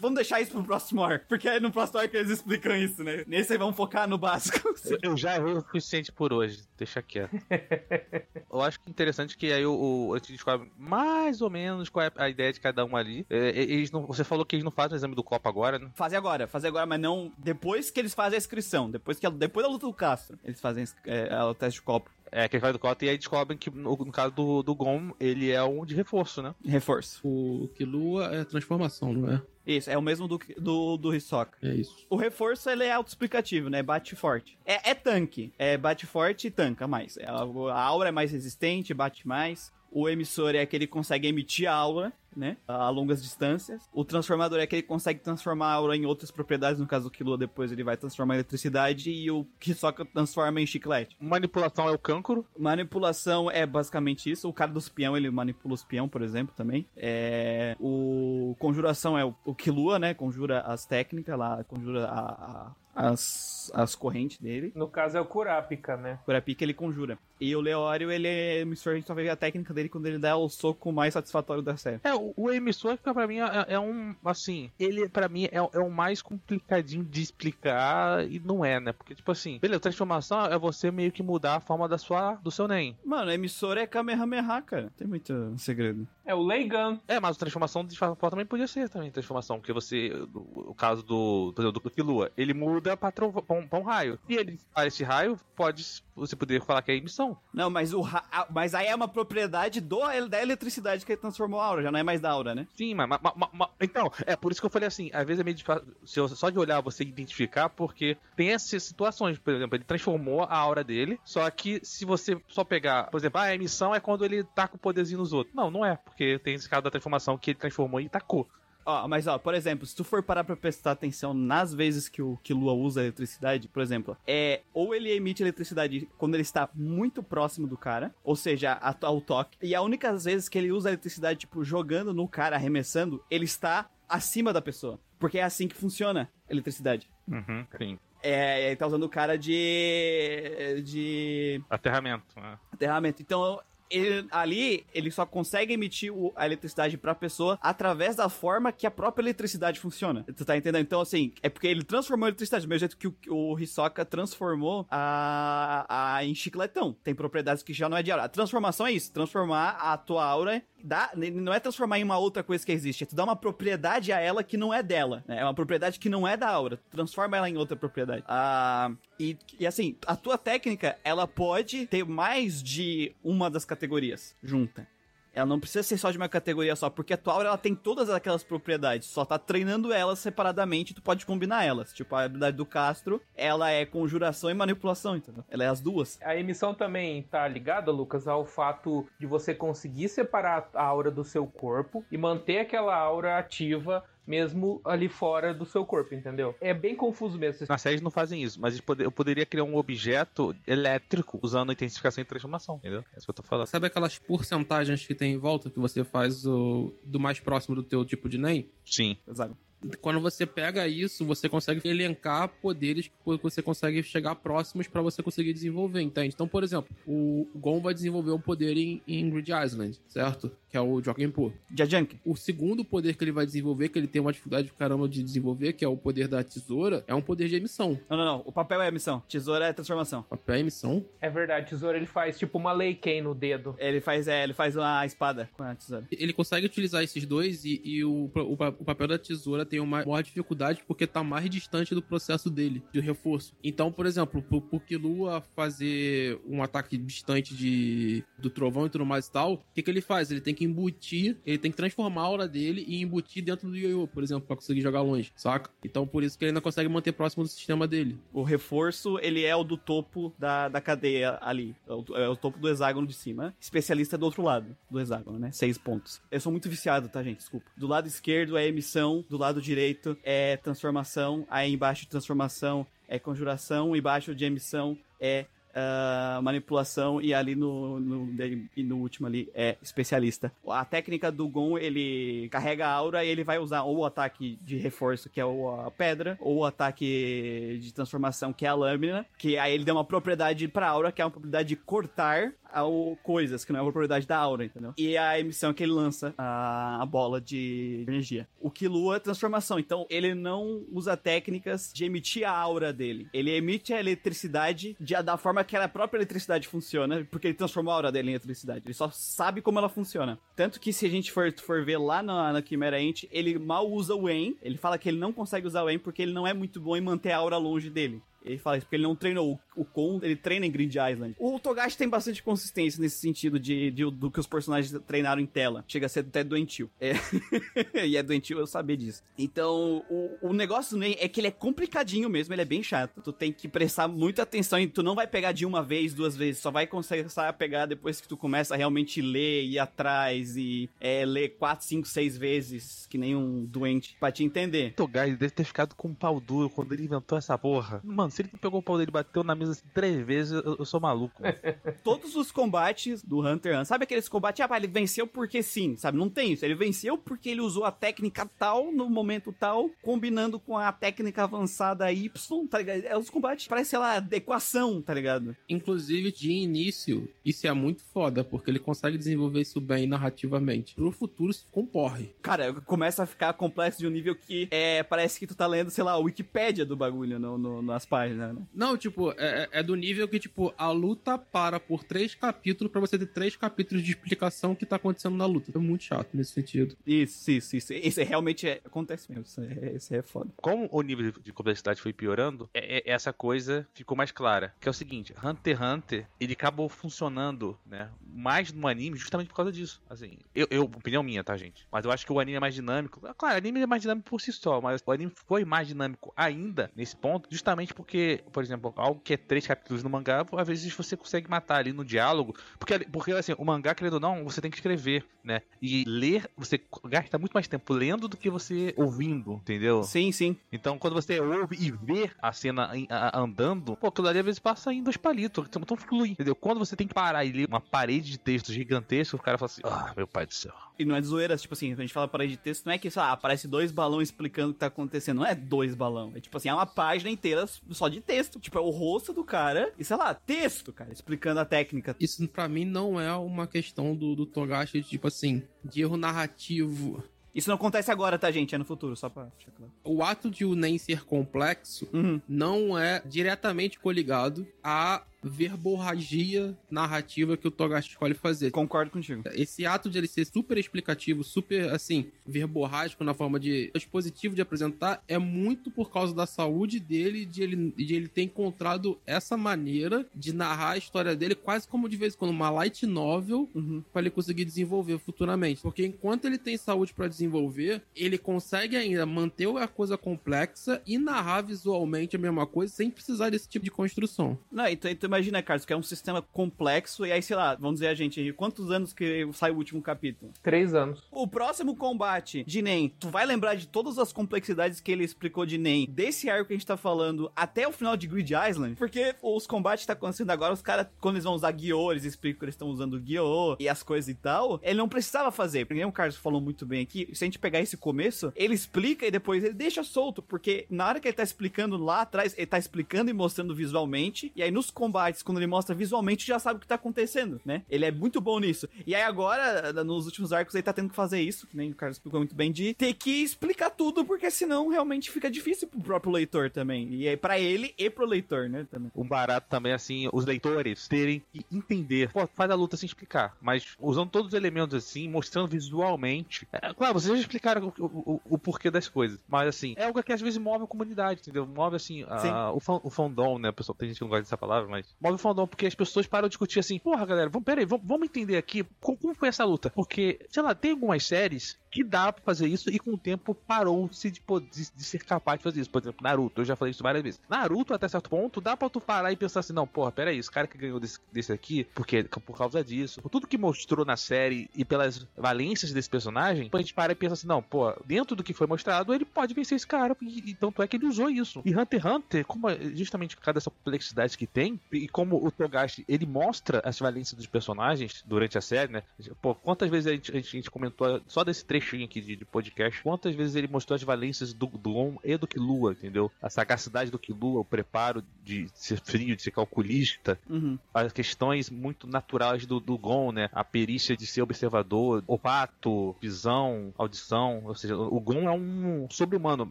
[0.00, 1.26] Vamos deixar isso pro próximo arco.
[1.28, 3.24] Porque aí no próximo arco eles explicam isso, né?
[3.26, 4.74] Nesse aí vamos focar no básico.
[5.02, 7.30] Eu já errei o suficiente por hoje, deixa quieto.
[8.52, 12.06] eu acho que interessante que aí o, o, a gente descobre mais ou menos qual
[12.06, 13.26] é a ideia de cada um ali.
[13.28, 15.90] É, eles não, você falou que eles não fazem o exame do copo agora, né?
[15.94, 18.90] Fazer agora, fazer agora, mas não depois que eles fazem a inscrição.
[18.90, 22.10] Depois, que, depois da luta do Castro, eles fazem é, o teste de copo.
[22.32, 24.74] É, que ele faz do copo e aí descobrem que no, no caso do, do
[24.74, 26.54] Gon, ele é um de reforço, né?
[26.64, 27.20] Reforço.
[27.22, 29.42] O Killua é transformação, não é?
[29.66, 31.56] Isso, é o mesmo do, do, do Hisoka.
[31.62, 32.06] É isso.
[32.10, 33.82] O reforço, ele é autoexplicativo, né?
[33.82, 34.58] Bate forte.
[34.64, 35.52] É, é tanque.
[35.58, 37.16] É bate forte e tanca mais.
[37.16, 37.42] É, A,
[37.72, 39.72] a aura é mais resistente, bate mais.
[39.98, 42.56] O emissor é que ele consegue emitir a aura, né?
[42.68, 43.88] A longas distâncias.
[43.92, 46.80] O transformador é que ele consegue transformar a aura em outras propriedades.
[46.80, 49.10] No caso do Killua, depois ele vai transformar em eletricidade.
[49.10, 51.16] E o Hisoka transforma em chiclete.
[51.20, 52.44] Manipulação é o cancro.
[52.58, 54.48] Manipulação é basicamente isso.
[54.48, 56.86] O cara dos peão, ele manipula os peão, por exemplo, também.
[56.96, 57.76] É...
[57.80, 60.14] O conjuração é o, o Killua, né?
[60.14, 64.72] Conjura as técnicas lá, conjura a, a- as, as correntes dele.
[64.74, 66.18] No caso é o Kurapika, né?
[66.24, 67.18] Kurapika ele conjura.
[67.38, 68.64] E o Leório, ele é a
[68.94, 71.76] gente só vai ver a técnica dele quando ele dá o soco mais satisfatório da
[71.76, 72.00] série.
[72.02, 75.56] É, o, o emissor que pra mim é, é um, assim, ele pra mim é,
[75.56, 78.92] é o mais complicadinho de explicar e não é, né?
[78.92, 82.50] Porque, tipo assim, beleza, transformação é você meio que mudar a forma da sua, do
[82.50, 82.96] seu NEM.
[83.04, 84.92] Mano, emissor é Kamehameha, cara.
[84.96, 86.06] Tem muito segredo.
[86.26, 87.00] É o Leigan.
[87.06, 90.74] É, mas a transformação de fato também podia ser também transformação, porque você, o, o
[90.74, 94.18] caso do, por exemplo, do Killua, ele muda pra, pra, um, pra um raio.
[94.28, 97.36] E ele faz esse raio, pode você poder falar que é emissão.
[97.54, 101.20] Não, mas o ra- a- mas aí é uma propriedade do, da eletricidade que ele
[101.20, 102.66] transformou a aura, já não é mais da aura, né?
[102.74, 105.40] Sim, mas, mas- mas- mas- então, é por isso que eu falei assim, às vezes
[105.40, 109.84] é meio difícil, só de olhar você identificar, porque tem essas situações, por exemplo, ele
[109.84, 113.94] transformou a aura dele, só que se você só pegar, por exemplo, ah, a emissão
[113.94, 115.54] é quando ele taca o poderzinho nos outros.
[115.54, 118.48] Não, não é, porque tem esse caso da transformação que ele transformou e tacou.
[118.86, 122.22] Ó, mas ó, por exemplo, se tu for parar pra prestar atenção nas vezes que
[122.22, 126.68] o que Lua usa eletricidade, por exemplo, é ou ele emite eletricidade quando ele está
[126.72, 130.70] muito próximo do cara, ou seja, a- ao toque, e a única vezes que ele
[130.72, 134.98] usa eletricidade, tipo, jogando no cara, arremessando, ele está acima da pessoa.
[135.18, 137.10] Porque é assim que funciona a eletricidade.
[137.26, 137.98] Uhum, sim.
[138.22, 140.82] É, ele tá usando o cara de.
[140.84, 142.24] de Aterramento.
[142.40, 142.58] né?
[142.72, 143.20] aterramento.
[143.22, 143.60] Então,
[143.90, 148.86] ele- ali, ele só consegue emitir o- a eletricidade pra pessoa através da forma que
[148.86, 150.24] a própria eletricidade funciona.
[150.36, 150.82] Tu tá entendendo?
[150.82, 154.04] Então, assim, é porque ele transformou a eletricidade, do mesmo jeito que o, o Hisoka
[154.04, 156.92] transformou a, a em chicletão.
[157.04, 158.24] Tem propriedades que já não é de aura.
[158.24, 162.42] A transformação é isso, transformar a tua aura, dá, não é transformar em uma outra
[162.42, 165.24] coisa que existe, é tu dar uma propriedade a ela que não é dela.
[165.26, 165.38] né?
[165.40, 166.80] É uma propriedade que não é da aura.
[166.90, 168.22] Transforma ela em outra propriedade.
[168.26, 174.34] Ah, e, e assim, a tua técnica, ela pode ter mais de uma das categorias
[174.42, 174.88] junta.
[175.36, 177.74] Ela não precisa ser só de uma categoria só, porque a tua aura ela tem
[177.74, 181.92] todas aquelas propriedades, só tá treinando elas separadamente, tu pode combinar elas.
[181.92, 185.44] Tipo, a habilidade do Castro, ela é conjuração e manipulação, entendeu?
[185.50, 186.18] Ela é as duas.
[186.22, 191.22] A emissão também tá ligada, Lucas, ao fato de você conseguir separar a aura do
[191.22, 196.54] seu corpo e manter aquela aura ativa mesmo ali fora do seu corpo, entendeu?
[196.60, 197.66] É bem confuso mesmo.
[197.68, 202.22] Na série eles não fazem isso, mas eu poderia criar um objeto elétrico usando intensificação
[202.22, 203.04] e transformação, entendeu?
[203.12, 203.66] É isso que eu tô falando.
[203.66, 207.82] Sabe aquelas porcentagens que tem em volta que você faz o, do mais próximo do
[207.82, 208.68] teu tipo de NEM?
[208.84, 209.16] Sim.
[209.28, 209.56] Exato.
[210.00, 213.12] Quando você pega isso, você consegue elencar poderes que
[213.42, 216.34] você consegue chegar próximos pra você conseguir desenvolver, entende?
[216.34, 220.50] Então, por exemplo, o Gon vai desenvolver um poder em, em Grid Island, certo?
[220.76, 221.54] Que é o Jokenpo.
[221.74, 222.18] Jajunk.
[222.22, 225.22] O segundo poder que ele vai desenvolver, que ele tem uma dificuldade de caramba de
[225.22, 227.98] desenvolver, que é o poder da tesoura, é um poder de emissão.
[228.10, 228.42] Não, não, não.
[228.44, 229.22] O papel é a missão.
[229.26, 230.22] Tesoura é transformação.
[230.24, 231.02] Papel é emissão.
[231.18, 233.74] É verdade, tesouro ele faz tipo uma Leiken no dedo.
[233.78, 236.06] Ele faz, é, ele faz uma espada com a tesoura.
[236.12, 240.04] Ele consegue utilizar esses dois e, e o, o, o papel da tesoura tem uma
[240.04, 243.54] maior dificuldade porque tá mais distante do processo dele, de reforço.
[243.64, 249.06] Então, por exemplo, pro, pro Killua fazer um ataque distante de, do trovão e tudo
[249.06, 250.30] mais e tal, o que, que ele faz?
[250.30, 253.76] Ele tem que embutir, ele tem que transformar a aura dele e embutir dentro do
[253.76, 255.70] Yoyo, por exemplo, pra conseguir jogar longe, saca?
[255.84, 258.18] Então, por isso que ele ainda consegue manter próximo do sistema dele.
[258.32, 261.74] O reforço, ele é o do topo da, da cadeia ali.
[261.88, 263.54] É o, é o topo do hexágono de cima.
[263.60, 265.50] Especialista do outro lado do hexágono, né?
[265.52, 266.20] Seis pontos.
[266.30, 267.38] Eu sou muito viciado, tá, gente?
[267.38, 267.66] Desculpa.
[267.76, 273.18] Do lado esquerdo é emissão, do lado direito é transformação, aí embaixo de transformação é
[273.18, 275.46] conjuração, embaixo de emissão é
[275.78, 280.50] ah, manipulação e ali no, no, no último ali é especialista.
[280.66, 284.58] A técnica do Gon, ele carrega a aura e ele vai usar ou o ataque
[284.62, 289.26] de reforço, que é a pedra, ou o ataque de transformação, que é a lâmina,
[289.36, 293.16] que aí ele dá uma propriedade pra aura, que é uma propriedade de cortar ao,
[293.22, 294.92] coisas, que não é uma propriedade da aura, entendeu?
[294.96, 298.46] E a emissão é que ele lança a, a bola de energia.
[298.60, 303.28] O Killua é transformação, então ele não usa técnicas de emitir a aura dele.
[303.32, 307.92] Ele emite a eletricidade de, da forma que a própria eletricidade funciona, porque ele transformou
[307.92, 308.82] a aura dele em eletricidade.
[308.86, 310.38] Ele só sabe como ela funciona.
[310.54, 313.90] Tanto que se a gente for, for ver lá na, na Chimera Ant, ele mal
[313.90, 314.56] usa o En.
[314.62, 316.96] Ele fala que ele não consegue usar o En porque ele não é muito bom
[316.96, 318.22] em manter a aura longe dele.
[318.46, 319.60] Ele fala isso porque ele não treinou.
[319.76, 321.34] O, o Kon, ele treina em Grid Island.
[321.38, 325.46] O Togashi tem bastante consistência nesse sentido de, de- do que os personagens treinaram em
[325.46, 325.84] tela.
[325.88, 326.88] Chega a ser até doentio.
[327.00, 327.12] É.
[328.06, 329.22] e é doentio eu saber disso.
[329.36, 333.20] Então, o, o negócio Nen é que ele é complicadinho mesmo, ele é bem chato.
[333.22, 336.36] Tu tem que prestar muita atenção e tu não vai pegar de uma vez, duas
[336.36, 336.62] vezes.
[336.62, 340.88] Só vai começar a pegar depois que tu começa a realmente ler, ir atrás e
[341.00, 344.94] é, ler quatro, cinco, seis vezes, que nem um doente, pra te entender.
[344.94, 348.00] Togai deve ter ficado com um pau duro quando ele inventou essa porra.
[348.04, 350.52] Mano, se ele não pegou o pau dele e bateu na mesa assim, três vezes,
[350.52, 351.42] eu, eu sou maluco.
[352.04, 355.96] todos os combates do Hunter x Hunter, sabe aqueles combates, ah, ele venceu porque sim,
[355.96, 356.18] sabe?
[356.18, 356.64] Não tem isso.
[356.64, 361.44] Ele venceu porque ele usou a técnica tal, no momento tal, combinando com a técnica
[361.44, 362.28] avançada Y,
[362.68, 363.04] tá ligado?
[363.04, 365.56] É os combates, parece, sei lá, equação, tá ligado?
[365.68, 370.94] Inclusive, de início, isso é muito foda, porque ele consegue desenvolver isso bem narrativamente.
[370.94, 372.34] Pro futuro, se comporre.
[372.42, 375.90] Cara, começa a ficar complexo de um nível que é, parece que tu tá lendo,
[375.90, 378.54] sei lá, a Wikipédia do bagulho no, no- nas páginas, né?
[378.74, 383.00] Não, tipo, é, é do nível que, tipo, a luta para por três capítulos pra
[383.00, 385.70] você ter três capítulos de explicação o que tá acontecendo na luta.
[385.74, 386.96] É muito chato nesse sentido.
[387.06, 387.92] Isso, isso, isso.
[387.92, 389.44] Isso é, realmente é, acontece mesmo.
[389.44, 390.50] Isso é, isso é foda.
[390.56, 394.74] Como o nível de complexidade foi piorando, é- é- essa coisa ficou mais clara.
[394.80, 399.48] Que é o seguinte, Hunter x Hunter, ele acabou funcionando, né, mais no anime justamente
[399.48, 400.00] por causa disso.
[400.08, 401.86] Assim, eu, eu opinião minha, tá, gente?
[401.90, 403.20] Mas eu acho que o anime é mais dinâmico.
[403.36, 406.32] Claro, o anime é mais dinâmico por si só, mas o anime foi mais dinâmico
[406.36, 410.68] ainda nesse ponto, justamente porque, por exemplo, algo que é três capítulos no mangá, às
[410.68, 414.44] vezes você consegue matar ali no diálogo, porque, porque assim, o mangá, querendo ou não,
[414.44, 415.60] você tem que escrever, né?
[415.82, 420.04] E ler, você gasta muito mais tempo lendo do que você ouvindo, entendeu?
[420.04, 420.56] Sim, sim.
[420.70, 424.60] Então, quando você ouve e vê a cena a- andando, pô, aquilo ali às vezes
[424.60, 426.54] passa em dois palitos, então flui, entendeu?
[426.54, 429.66] Quando você tem que parar e ler uma parede de texto gigantesco, o cara fala
[429.66, 430.72] assim, ah, meu pai do céu.
[430.98, 432.98] E não é de zoeira, tipo assim, a gente fala parede de texto, não é
[432.98, 435.38] que, sei lá, aparece dois balões explicando o que tá acontecendo.
[435.38, 436.34] Não é dois balões.
[436.36, 438.58] É tipo assim, é uma página inteira só de texto.
[438.58, 442.16] Tipo, é o rosto do cara e, sei lá, texto, cara, explicando a técnica.
[442.18, 447.22] Isso pra mim não é uma questão do, do Togashi, tipo assim, de erro narrativo.
[447.54, 448.74] Isso não acontece agora, tá, gente?
[448.74, 449.90] É no futuro, só pra deixar claro.
[450.04, 452.40] O ato de o NEM ser complexo Uhum.
[452.46, 458.70] não é diretamente coligado à verborragia narrativa que o Togashi escolhe fazer.
[458.70, 459.42] Concordo contigo.
[459.52, 464.62] Esse ato de ele ser super explicativo, super, assim, verborrágico na forma de dispositivo de
[464.62, 469.56] apresentar, é muito por causa da saúde dele, de ele, de ele ter encontrado essa
[469.56, 473.68] maneira de narrar a história dele, quase como de vez em quando uma light novel,
[473.74, 474.02] Uhum.
[474.12, 475.80] pra ele conseguir desenvolver futuramente.
[475.82, 481.18] Porque enquanto ele tem saúde pra desenvolver, ele consegue ainda manter a coisa complexa e
[481.18, 484.58] narrar visualmente a mesma coisa sem precisar desse tipo de construção.
[484.70, 487.96] Não, então tu imagina, Carlos, que é um sistema complexo, e aí, sei lá, vamos
[487.96, 490.52] dizer a gente, quantos anos que sai o último capítulo?
[490.62, 491.22] Três anos.
[491.30, 495.66] O próximo combate de Nen, tu vai lembrar de todas as complexidades que ele explicou
[495.66, 498.96] de Nen, desse arco que a gente tá falando até o final de Grid Island?
[498.96, 502.24] Porque os combates que tá acontecendo agora, os caras, quando eles vão usar Guiô, eles
[502.24, 505.84] explicam que eles estão usando Guiô e as coisas e tal, ele não precisava fazer.
[505.84, 508.74] Porque nem o Carlos falou muito bem aqui, se a gente pegar esse começo, ele
[508.74, 512.54] explica e depois ele deixa solto, porque na hora que ele tá explicando lá atrás,
[512.56, 516.58] ele tá explicando e mostrando visualmente, e aí nos combates, quando ele mostra visualmente, já
[516.58, 517.82] sabe o que tá acontecendo, né?
[517.88, 518.88] Ele é muito bom nisso.
[519.06, 521.94] E aí agora, nos últimos arcos, ele tá tendo que fazer isso, que nem o
[521.94, 526.00] Carlos explicou muito bem, de ter que explicar tudo, porque senão realmente fica difícil pro
[526.00, 527.08] próprio leitor também.
[527.12, 528.86] E é pra ele e pro leitor, né?
[528.90, 529.10] Também.
[529.14, 532.30] Um barato também, assim, os leitores terem que entender.
[532.32, 536.66] Pô, faz a luta sem explicar, mas usando todos os elementos assim, mostrando visualmente.
[536.72, 540.22] É, claro, vocês já explicaram o, o- o porquê das coisas, mas assim, é algo
[540.22, 541.66] que às vezes move a comunidade, entendeu?
[541.66, 543.72] Move assim, a- o, fan, o fandom, né?
[543.72, 546.26] Pessoal, tem gente que não gosta dessa palavra, mas move o fandom porque as pessoas
[546.26, 549.48] param de discutir assim, porra, galera, vamos, peraí, vamos, vamos entender aqui como, como foi
[549.48, 549.90] essa luta.
[549.90, 553.54] Porque, sei lá, tem algumas séries que dá pra fazer isso e com o tempo
[553.54, 555.88] parou-se de, de, de ser capaz de fazer isso.
[555.90, 557.40] Por exemplo, Naruto, eu já falei isso várias vezes.
[557.48, 560.50] Naruto, até certo ponto, dá pra tu parar e pensar assim, não, porra, peraí, esse
[560.50, 564.16] cara que ganhou desse, desse aqui, porque por causa disso, por tudo que mostrou na
[564.16, 568.36] série e pelas valências desse personagem, a gente para e pensa assim, não, pô, dentro
[568.36, 571.06] do que foi mostrado, ele pode vencer esse cara, e, e tanto é que ele
[571.06, 571.62] usou isso.
[571.64, 575.42] E Hunter x Hunter, como é justamente por causa dessa complexidade que tem, e como
[575.42, 579.02] o Togashi, ele mostra as valências dos personagens durante a série, né?
[579.40, 582.36] Pô, quantas vezes a gente, a gente- a gente comentou só desse trechinho aqui de,
[582.36, 586.30] de podcast, quantas vezes ele mostrou as valências do, do Gon e do Killua, entendeu?
[586.42, 590.78] A sagacidade do Killua, o preparo de ser frio, de ser calculista, Uhum.
[590.94, 593.48] as questões muito naturais do, do Gon, né?
[593.52, 599.70] A perícia de ser observador, olfato, visão, audição, ou seja, o Gon é um sobre-humano.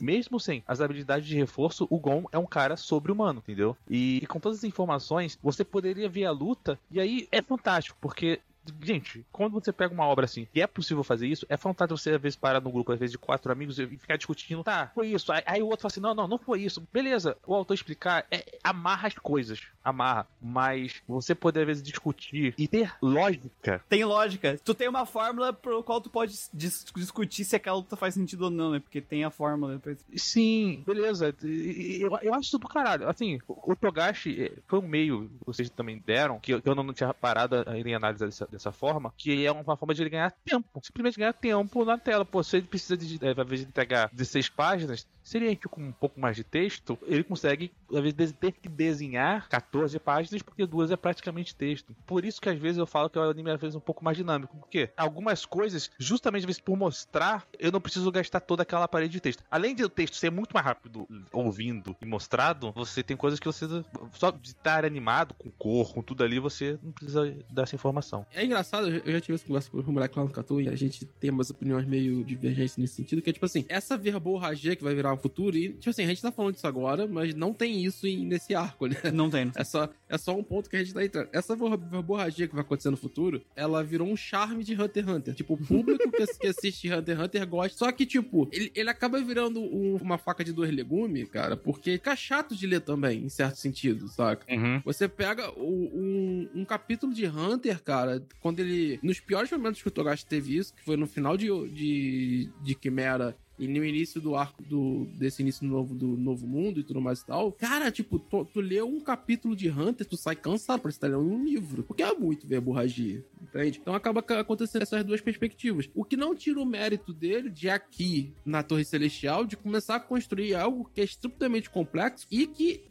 [0.00, 3.76] Mesmo sem as habilidades de reforço, o Gon é um cara sobre-humano, entendeu?
[3.88, 7.96] E, e com todas as informações, você poderia ver a luta, e aí é fantástico,
[8.00, 8.40] porque
[8.82, 12.10] Gente, quando você pega uma obra assim e é possível fazer isso, é fantástico você
[12.12, 15.08] às vezes parar num grupo, às vezes de quatro amigos e ficar discutindo, tá, foi
[15.08, 15.30] isso.
[15.32, 16.86] Aí, aí o outro fala assim: não, não, não foi isso.
[16.92, 20.26] Beleza, o autor explicar, é, amarra as coisas, amarra.
[20.40, 23.82] Mas você poder às vezes discutir e ter lógica.
[23.88, 24.58] Tem lógica.
[24.64, 28.42] Tu tem uma fórmula pro qual tu pode dis- discutir se aquela luta faz sentido
[28.42, 28.80] ou não, né?
[28.80, 29.80] Porque tem a fórmula.
[30.16, 31.34] Sim, beleza.
[31.42, 33.08] Eu, eu acho isso do caralho.
[33.08, 36.92] Assim, o Togashi eh, foi um meio vocês também deram, que eu, que eu não
[36.92, 40.80] tinha parado em análise dessa, dessa forma, que é uma forma de ele ganhar tempo.
[40.82, 42.24] Simplesmente ganhar tempo na tela.
[42.24, 45.82] Pô, se ele precisa de, ao invés de entregar 16 páginas, se ele enche com
[45.82, 50.64] um pouco mais de texto, ele consegue, às vezes, ter que desenhar 14 páginas, porque
[50.64, 51.94] duas é praticamente texto.
[52.06, 54.02] Por isso que às vezes eu falo que o anime é às vezes um pouco
[54.02, 54.56] mais dinâmico.
[54.56, 59.12] Porque algumas coisas, justamente às vezes por mostrar, eu não preciso gastar toda aquela parede
[59.12, 59.44] de texto.
[59.50, 63.44] Além de o texto ser muito mais rápido ouvindo e mostrado, você tem coisas que
[63.44, 63.66] você.
[64.14, 68.24] Só de estar animado com cor, com tudo ali, você não precisa dessa informação.
[68.32, 70.74] É engraçado, eu já tive essa conversa com o moleque lá no Catu e a
[70.74, 74.82] gente tem umas opiniões meio divergentes nesse sentido, que é tipo assim, essa verborragia que
[74.82, 77.84] vai virar futuro, e tipo assim, a gente tá falando disso agora, mas não tem
[77.84, 78.96] isso em- nesse arco, né?
[79.12, 79.50] Não tem.
[79.56, 81.28] É só, é só um ponto que a gente tá entrando.
[81.32, 85.34] Essa verborragia que vai acontecer no futuro, ela virou um charme de Hunter x Hunter.
[85.34, 87.78] Tipo, o público que, assiste Hunter x Hunter gosta.
[87.78, 91.92] Só que, tipo, ele, ele acaba virando um- uma faca de dois legumes, cara, porque
[91.92, 94.44] fica chato de ler também, em certo sentido, saca?
[94.84, 98.98] Você pega o- um, um capítulo de Hunter, cara, quando ele.
[99.02, 102.74] Nos piores momentos que o Togashi teve isso, que foi no final de, de, de
[102.74, 107.00] Quimera e no início do arco do, desse início novo do Novo Mundo e tudo
[107.00, 107.52] mais e tal.
[107.52, 111.20] Cara, tipo, tu, tu lê um capítulo de Hunter, tu sai cansado pra estar lendo
[111.20, 111.82] um livro.
[111.82, 113.78] Porque é muito verborragia, entende?
[113.80, 115.88] Então acaba ca- acontecendo essas duas perspectivas.
[115.94, 120.00] O que não tira o mérito dele de aqui na Torre Celestial de começar a
[120.00, 122.82] construir algo que é estupidamente complexo e que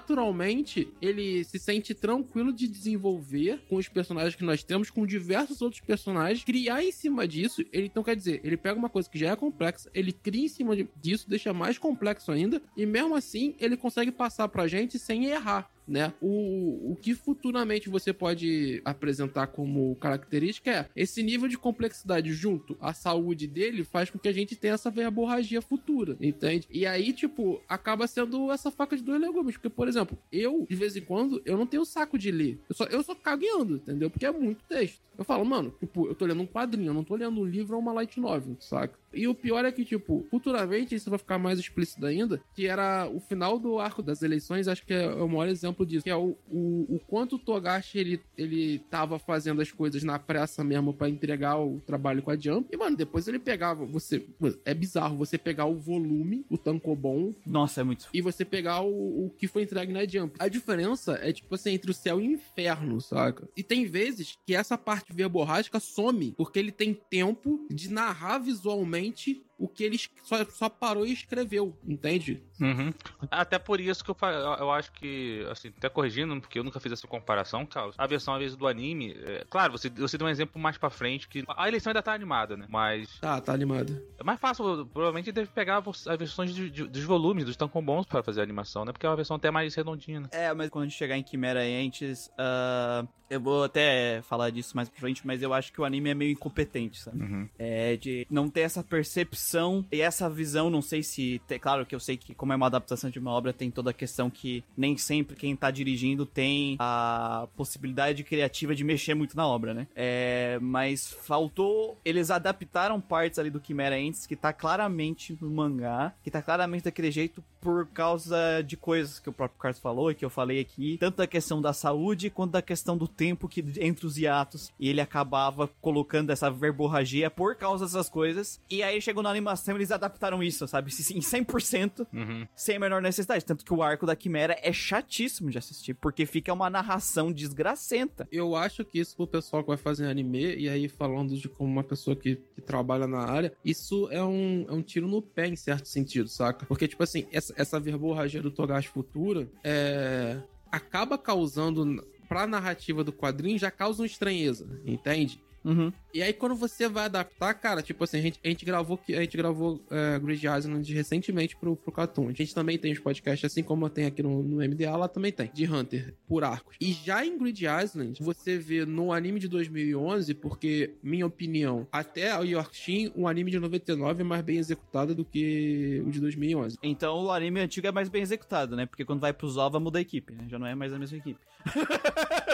[0.00, 5.62] naturalmente ele se sente tranquilo de desenvolver com os personagens que nós temos, com diversos
[5.62, 7.64] outros personagens, criar em cima disso.
[7.72, 10.48] Ele então quer dizer, ele pega uma coisa que já é complexa, ele cria em
[10.48, 15.26] cima disso, deixa mais complexo ainda, e mesmo assim ele consegue passar pra gente sem
[15.26, 15.70] errar.
[15.86, 16.12] Né?
[16.20, 22.76] O, o que futuramente você pode apresentar como característica é esse nível de complexidade junto
[22.80, 26.66] à saúde dele faz com que a gente tenha essa verborragia futura, entende?
[26.70, 29.56] E aí, tipo, acaba sendo essa faca de dois legumes.
[29.56, 32.58] Porque, por exemplo, eu, de vez em quando, eu não tenho saco de ler.
[32.68, 34.10] Eu só, eu só cagueando, entendeu?
[34.10, 35.00] Porque é muito texto.
[35.18, 37.74] Eu falo, mano, tipo, eu tô lendo um quadrinho, eu não tô lendo um livro
[37.74, 38.98] ou uma light novel, saca?
[39.14, 43.08] E o pior é que, tipo, futuramente isso vai ficar mais explícito ainda, que era
[43.08, 46.16] o final do arco das eleições, acho que é o maior exemplo disso, que é
[46.16, 50.94] o, o, o quanto o Togashi, ele, ele tava fazendo as coisas na pressa mesmo
[50.94, 54.24] pra entregar o trabalho com a Jump, e, mano, depois ele pegava, você,
[54.64, 58.08] é bizarro, você pegar o volume, o tankobon, Nossa, é muito.
[58.12, 60.36] e você pegar o, o que foi entregue na Jump.
[60.38, 63.48] A diferença é, tipo assim, entre o céu e o inferno, saca?
[63.56, 69.42] E tem vezes que essa parte verborrágica some, porque ele tem tempo de narrar visualmente
[69.58, 72.42] o que ele só, só parou e escreveu, entende?
[72.60, 72.92] Uhum.
[73.30, 76.78] Até por isso que eu, fa- eu acho que, assim, até corrigindo, porque eu nunca
[76.78, 77.94] fiz essa comparação, Carlos.
[77.98, 80.90] A versão, às vezes, do anime, é, claro, você, você deu um exemplo mais pra
[80.90, 82.66] frente, que a eleição ainda tá animada, né?
[82.68, 83.98] Mas Tá, tá animado.
[84.18, 88.22] é mais fácil, provavelmente deve pegar as versões de- de- dos volumes, dos tankobons pra
[88.22, 88.92] fazer a animação, né?
[88.92, 90.28] Porque é uma versão até mais redondinha, né?
[90.32, 94.76] É, mas quando a gente chegar em Quimera antes, ah, eu vou até falar disso
[94.76, 97.22] mais pra frente, mas eu acho que o anime é meio incompetente, sabe?
[97.22, 97.48] Uhum.
[97.58, 101.40] É de não ter essa percepção adaptação e essa visão, não sei se.
[101.60, 103.94] Claro que eu sei que, como é uma adaptação de uma obra, tem toda a
[103.94, 109.46] questão que nem sempre quem tá dirigindo tem a possibilidade criativa de mexer muito na
[109.46, 109.86] obra, né?
[109.94, 111.96] É, mas faltou.
[112.04, 116.84] Eles adaptaram partes ali do Chimera Ants que tá claramente no mangá, que tá claramente
[116.84, 120.60] daquele jeito por causa de coisas que o próprio Carlos falou e que eu falei
[120.60, 124.70] aqui, tanto da questão da saúde quanto da questão do tempo que entre os hiatos,
[124.78, 129.74] e ele acabava colocando essa verborragia por causa dessas coisas, e aí chegou na animação
[129.76, 132.46] eles adaptaram isso, sabe, em 100%, Uhum.
[132.54, 136.24] sem a menor necessidade, tanto que o arco da Quimera é chatíssimo de assistir, porque
[136.26, 138.26] fica uma narração desgracenta.
[138.30, 141.70] Eu acho que isso pro pessoal que vai fazer anime, e aí falando de como
[141.70, 145.46] uma pessoa que, que trabalha na área, isso é um, é um tiro no pé
[145.48, 146.66] em certo sentido, saca?
[146.66, 150.38] Porque, tipo assim, essa, essa verborragia do Togashi Futura é,
[150.70, 155.40] acaba causando, pra narrativa do quadrinho, já causa uma estranheza, entende?
[155.66, 155.92] Uhum.
[156.14, 159.20] E aí, quando você vai adaptar, cara, tipo assim, a gente, a gente gravou, a
[159.20, 162.28] gente gravou é, Grid Island recentemente pro, pro Cartoon.
[162.28, 165.32] A gente também tem os podcasts, assim como tem aqui no, no MDA, lá também
[165.32, 166.76] tem, de Hunter, por arcos.
[166.80, 172.38] E já em Grid Island, você vê no anime de 2011, porque, minha opinião, até
[172.38, 176.78] o Yorkshin, um anime de 99 é mais bem executado do que o de 2011.
[176.82, 178.86] Então o anime antigo é mais bem executado, né?
[178.86, 180.46] Porque quando vai pros OVA muda a equipe, né?
[180.48, 181.40] Já não é mais a mesma equipe.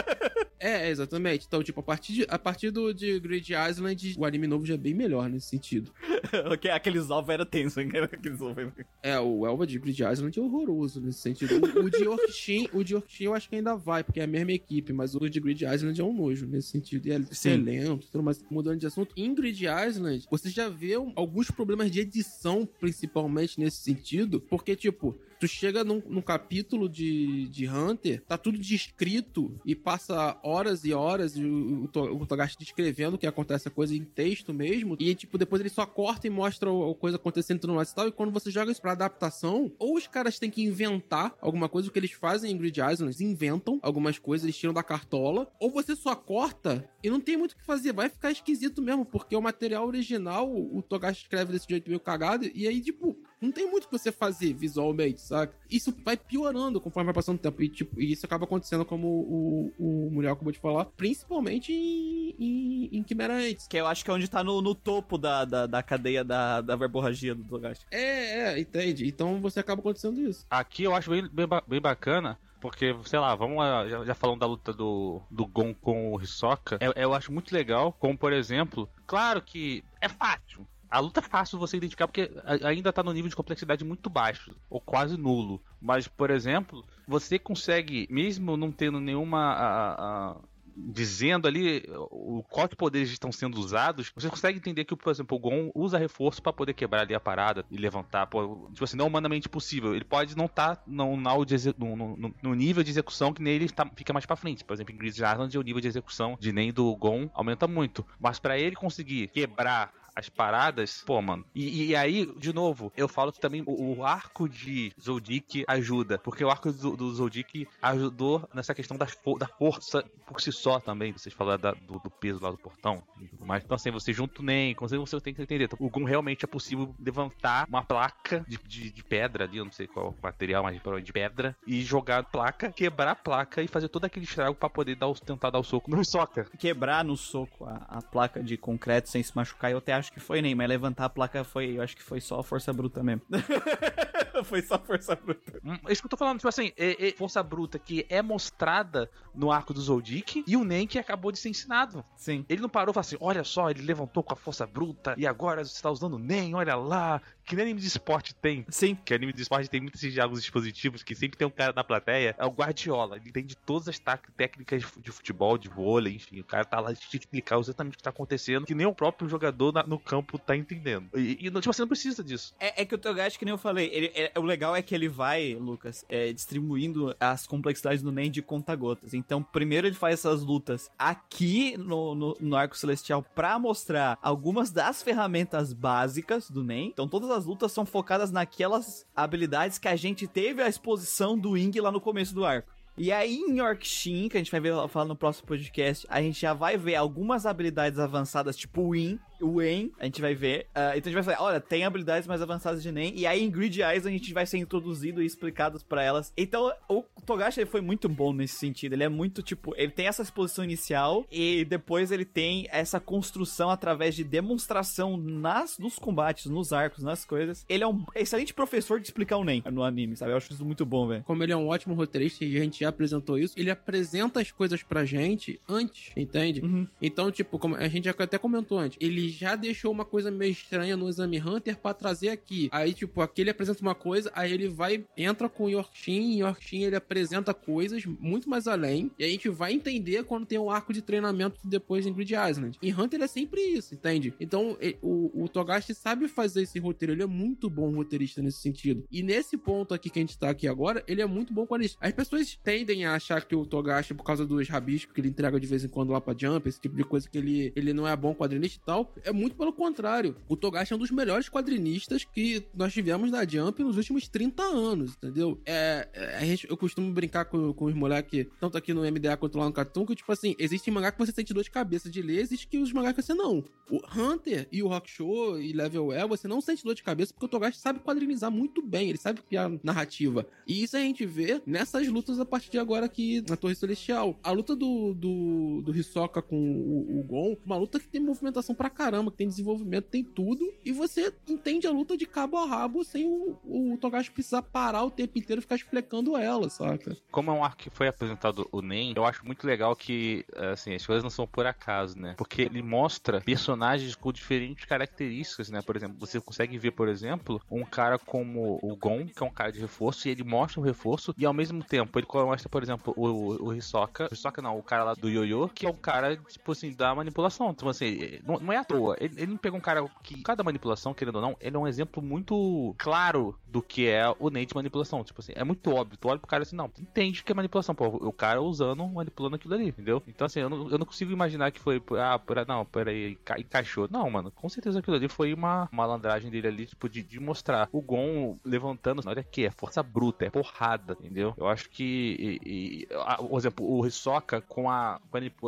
[0.63, 1.45] É, exatamente.
[1.45, 4.75] Então, tipo, a partir, de, a partir do de Grid Island, o anime novo já
[4.75, 5.91] é bem melhor nesse sentido.
[6.73, 7.89] Aqueles OVA era tenso, hein?
[8.01, 8.73] Aqueles OVA.
[9.01, 11.55] É, o Elva de Grid Island é horroroso nesse sentido.
[11.55, 14.27] O, o de Yorkshin, o de Yorkshin eu acho que ainda vai, porque é a
[14.27, 17.07] mesma equipe, mas o de Grid Island é um nojo nesse sentido.
[17.07, 18.41] E é, é tudo mais.
[18.49, 23.59] Mudando de assunto, em Grid Island, você já vê um- alguns problemas de edição, principalmente
[23.59, 29.59] nesse sentido, porque, tipo, tu chega num, num capítulo de, de Hunter, tá tudo descrito
[29.65, 33.71] e passa horas e horas e o, o, o Togashi descrevendo o que acontece a
[33.71, 37.59] coisa em texto mesmo, e tipo, depois ele só corta e mostra a coisa acontecendo
[37.59, 40.49] tudo mais e tal, e quando você joga isso pra adaptação, ou os caras têm
[40.49, 44.45] que inventar alguma coisa, o que eles fazem em Grid Island, eles inventam algumas coisas,
[44.45, 47.91] eles tiram da cartola, ou você só corta e não tem muito o que fazer,
[47.91, 52.49] vai ficar esquisito mesmo, porque o material original, o Togashi escreve desse jeito meio cagado,
[52.55, 55.53] e aí, tipo, não tem muito o que você fazer visualmente, saca?
[55.69, 57.61] Isso vai piorando conforme vai passando o tempo.
[57.61, 62.35] E, tipo, e isso acaba acontecendo, como o, o Muriel acabou de falar, principalmente em,
[62.39, 63.67] em, em Chimera Ants.
[63.67, 66.61] Que eu acho que é onde tá no, no topo da, da, da cadeia da,
[66.61, 67.85] da verborragia do Togashi.
[67.91, 69.05] É, é, entende?
[69.07, 70.45] Então você acaba acontecendo isso.
[70.49, 72.39] Aqui eu acho bem, bem, bem bacana.
[72.61, 76.21] Porque, sei lá, vamos lá, já, já falando da luta do, do Gon com o
[76.21, 80.65] Hisoka, eu, eu acho muito legal, como por exemplo, claro que é fácil.
[80.93, 82.29] A luta é fácil você identificar porque
[82.63, 85.59] ainda tá no nível de complexidade muito baixo, ou quase nulo.
[85.81, 89.39] Mas, por exemplo, você consegue, mesmo não tendo nenhuma.
[89.39, 90.37] a- a-
[90.75, 95.37] dizendo ali o qual de poderes estão sendo usados, você consegue entender que, por exemplo,
[95.37, 98.25] o Gon usa reforço pra poder quebrar ali a parada e levantar.
[98.25, 99.95] Pô, tipo assim, não é humanamente possível.
[99.95, 104.13] Ele pode não estar no, no, no- no- nível de execução que nele tá- fica
[104.13, 104.63] mais pra frente.
[104.63, 108.03] Por exemplo, em Grid Island, o nível de execução de Nen do Gon aumenta muito.
[108.19, 111.45] Mas pra ele conseguir quebrar as paradas, pô, mano.
[111.55, 116.17] E, e aí, de novo, eu falo que também o, o arco de Zoldyck ajuda.
[116.19, 119.07] Porque o arco do, do Zoldyck ajudou nessa questão da,
[119.37, 121.11] da força por si só também.
[121.11, 123.63] Vocês falaram da- do, do peso lá do portão e tudo mais.
[123.63, 125.65] Então, assim, você junta o Nen, como você tem que entender.
[125.65, 129.65] Então, o Gon realmente é possível levantar uma placa de, de, de pedra ali, eu
[129.65, 133.89] não sei qual material, mas de pedra, e jogar placa, quebrar a placa e fazer
[133.89, 136.45] todo aquele estrago pra poder dar o, tentar dar o soco no Hisoka.
[136.57, 140.19] Quebrar no soco a, a placa de concreto sem se machucar, eu até acho que
[140.19, 143.21] foi nem, mas levantar a placa foi, eu acho que foi só força bruta mesmo.
[144.45, 145.59] foi só força bruta.
[145.63, 148.21] Hum, É isso que eu tô falando, tipo assim, é, é força bruta que é
[148.21, 152.03] mostrada no arco do Zoldyck e o Nen que acabou de ser ensinado.
[152.15, 152.45] Sim.
[152.49, 155.25] Ele não parou e falou assim: olha só, ele levantou com a força bruta e
[155.27, 157.21] agora você tá usando o Nen, olha lá.
[157.45, 158.65] Que nem anime de esporte tem.
[158.69, 158.95] Sim.
[159.03, 162.35] Que anime de esporte tem muitos jogos dispositivos que sempre tem um cara na plateia.
[162.37, 163.17] É o Guardiola.
[163.17, 163.99] Ele entende todas as
[164.35, 166.39] técnicas de fu- de futebol, de vôlei, enfim.
[166.39, 168.93] O cara tá lá de te explicar exatamente o que tá acontecendo, que nem o
[168.93, 171.09] próprio jogador na- no campo tá entendendo.
[171.15, 172.53] E, e tipo, você não precisa disso.
[172.59, 174.95] É, é que o Togashi, que nem eu falei, ele, é- o legal é que
[174.95, 179.13] ele vai, Lucas, é, distribuindo as complexidades do Nen de conta-gotas.
[179.13, 184.71] Então, primeiro ele faz essas lutas aqui no, no, no Arco Celestial pra mostrar algumas
[184.71, 186.87] das ferramentas básicas do Nen.
[186.87, 191.57] Então, todas as lutas são focadas naquelas habilidades que a gente teve a exposição do
[191.57, 192.71] Ing lá no começo do arco.
[192.95, 196.39] E aí em Yorkshin, que a gente vai ver falar no próximo podcast, a gente
[196.39, 200.67] já vai ver algumas habilidades avançadas, tipo Win, o En, a gente vai ver.
[200.75, 203.13] Uh, então a gente vai falar, olha, tem habilidades mais avançadas de Nen.
[203.15, 206.31] E aí em Grid Eyes a gente vai ser introduzido e explicado para elas.
[206.37, 208.93] Então o Togashi ele foi muito bom nesse sentido.
[208.93, 213.69] Ele é muito tipo, ele tem essa exposição inicial e depois ele tem essa construção
[213.69, 217.65] através de demonstração nas nos combates, nos arcos, nas coisas.
[217.67, 220.31] Ele é um excelente professor de explicar o Nen no anime, sabe?
[220.31, 221.23] Eu acho isso muito bom, velho.
[221.23, 224.51] Como ele é um ótimo roteirista e a gente já apresentou isso, ele apresenta as
[224.51, 226.61] coisas pra gente antes, entende?
[226.61, 226.87] Uhum.
[227.01, 230.51] Então, tipo, como a gente já até comentou antes, ele já deixou uma coisa meio
[230.51, 232.69] estranha no Exame Hunter para trazer aqui.
[232.71, 236.39] Aí, tipo, aqui ele apresenta uma coisa, aí ele vai, entra com o Yorkshin, e
[236.39, 240.69] Yorkshin ele apresenta coisas muito mais além, e a gente vai entender quando tem um
[240.69, 242.77] arco de treinamento depois em Grid Island.
[242.81, 244.33] Em Hunter é sempre isso, entende?
[244.39, 248.59] Então, ele, o, o Togashi sabe fazer esse roteiro, ele é muito bom roteirista nesse
[248.59, 249.03] sentido.
[249.11, 251.73] E nesse ponto aqui que a gente tá aqui agora, ele é muito bom com.
[251.99, 255.59] As pessoas tendem a achar que o Togashi, por causa dos rabiscos que ele entrega
[255.59, 258.07] de vez em quando lá pra Jump, esse tipo de coisa que ele, ele não
[258.07, 260.35] é bom quadrinista e tal, é muito pelo contrário.
[260.47, 264.63] O Togashi é um dos melhores quadrinistas que nós tivemos na Jump nos últimos 30
[264.63, 265.59] anos, entendeu?
[265.65, 269.65] É, é, eu costumo brincar com, com os moleques, tanto aqui no MDA quanto lá
[269.65, 272.39] no Cartoon, que, tipo assim, existe mangá que você sente dor de cabeça de ler,
[272.39, 273.63] existe que os mangá que você não.
[273.89, 277.33] O Hunter e o Rock Show e Level L, você não sente dor de cabeça
[277.33, 280.45] porque o Togashi sabe quadrinizar muito bem, ele sabe criar narrativa.
[280.67, 284.39] E isso a gente vê nessas lutas a partir de agora aqui na Torre Celestial.
[284.43, 288.75] A luta do, do, do Hisoka com o, o Gon, uma luta que tem movimentação
[288.75, 292.65] pra caramba, que tem desenvolvimento, tem tudo, e você entende a luta de cabo a
[292.65, 297.17] rabo sem o, o Togashi precisar parar o tempo inteiro e ficar explicando ela, saca?
[297.29, 300.93] Como é um arco que foi apresentado o NEM, eu acho muito legal que, assim,
[300.93, 302.33] as coisas não são por acaso, né?
[302.37, 305.81] Porque ele mostra personagens com diferentes características, né?
[305.81, 309.51] Por exemplo, você consegue ver, por exemplo, um cara como o Gon, que é um
[309.51, 312.81] cara de reforço, e ele mostra o reforço, e ao mesmo tempo ele mostra, por
[312.81, 316.37] exemplo, o, o Hisoka, Hisoka não, o cara lá do Yoyo, que é um cara,
[316.37, 317.71] tipo assim, da manipulação.
[317.71, 319.15] Então, assim, não, não é à toa.
[319.19, 322.21] Ele, ele pegou um cara que, cada manipulação, querendo ou não, ele é um exemplo
[322.21, 325.23] muito claro do que é o Nate manipulação.
[325.23, 326.17] Tipo assim, é muito óbvio.
[326.17, 327.95] Tu olha pro cara assim, não, entende que é manipulação.
[327.95, 330.21] Pô, o cara usando, manipulando aquilo ali, entendeu?
[330.27, 333.59] Então, assim, eu não, eu não consigo imaginar que foi, ah, pera, não, peraí, enca
[333.59, 334.07] encaixou.
[334.09, 337.89] Não, mano, com certeza aquilo ali foi uma malandragem dele ali, tipo, de, de mostrar
[337.91, 339.21] o Gon levantando.
[339.25, 341.53] Olha aqui, é força bruta, é porrada, entendeu?
[341.57, 345.19] Eu acho que, e, e, a, por exemplo, o Hisoka com a,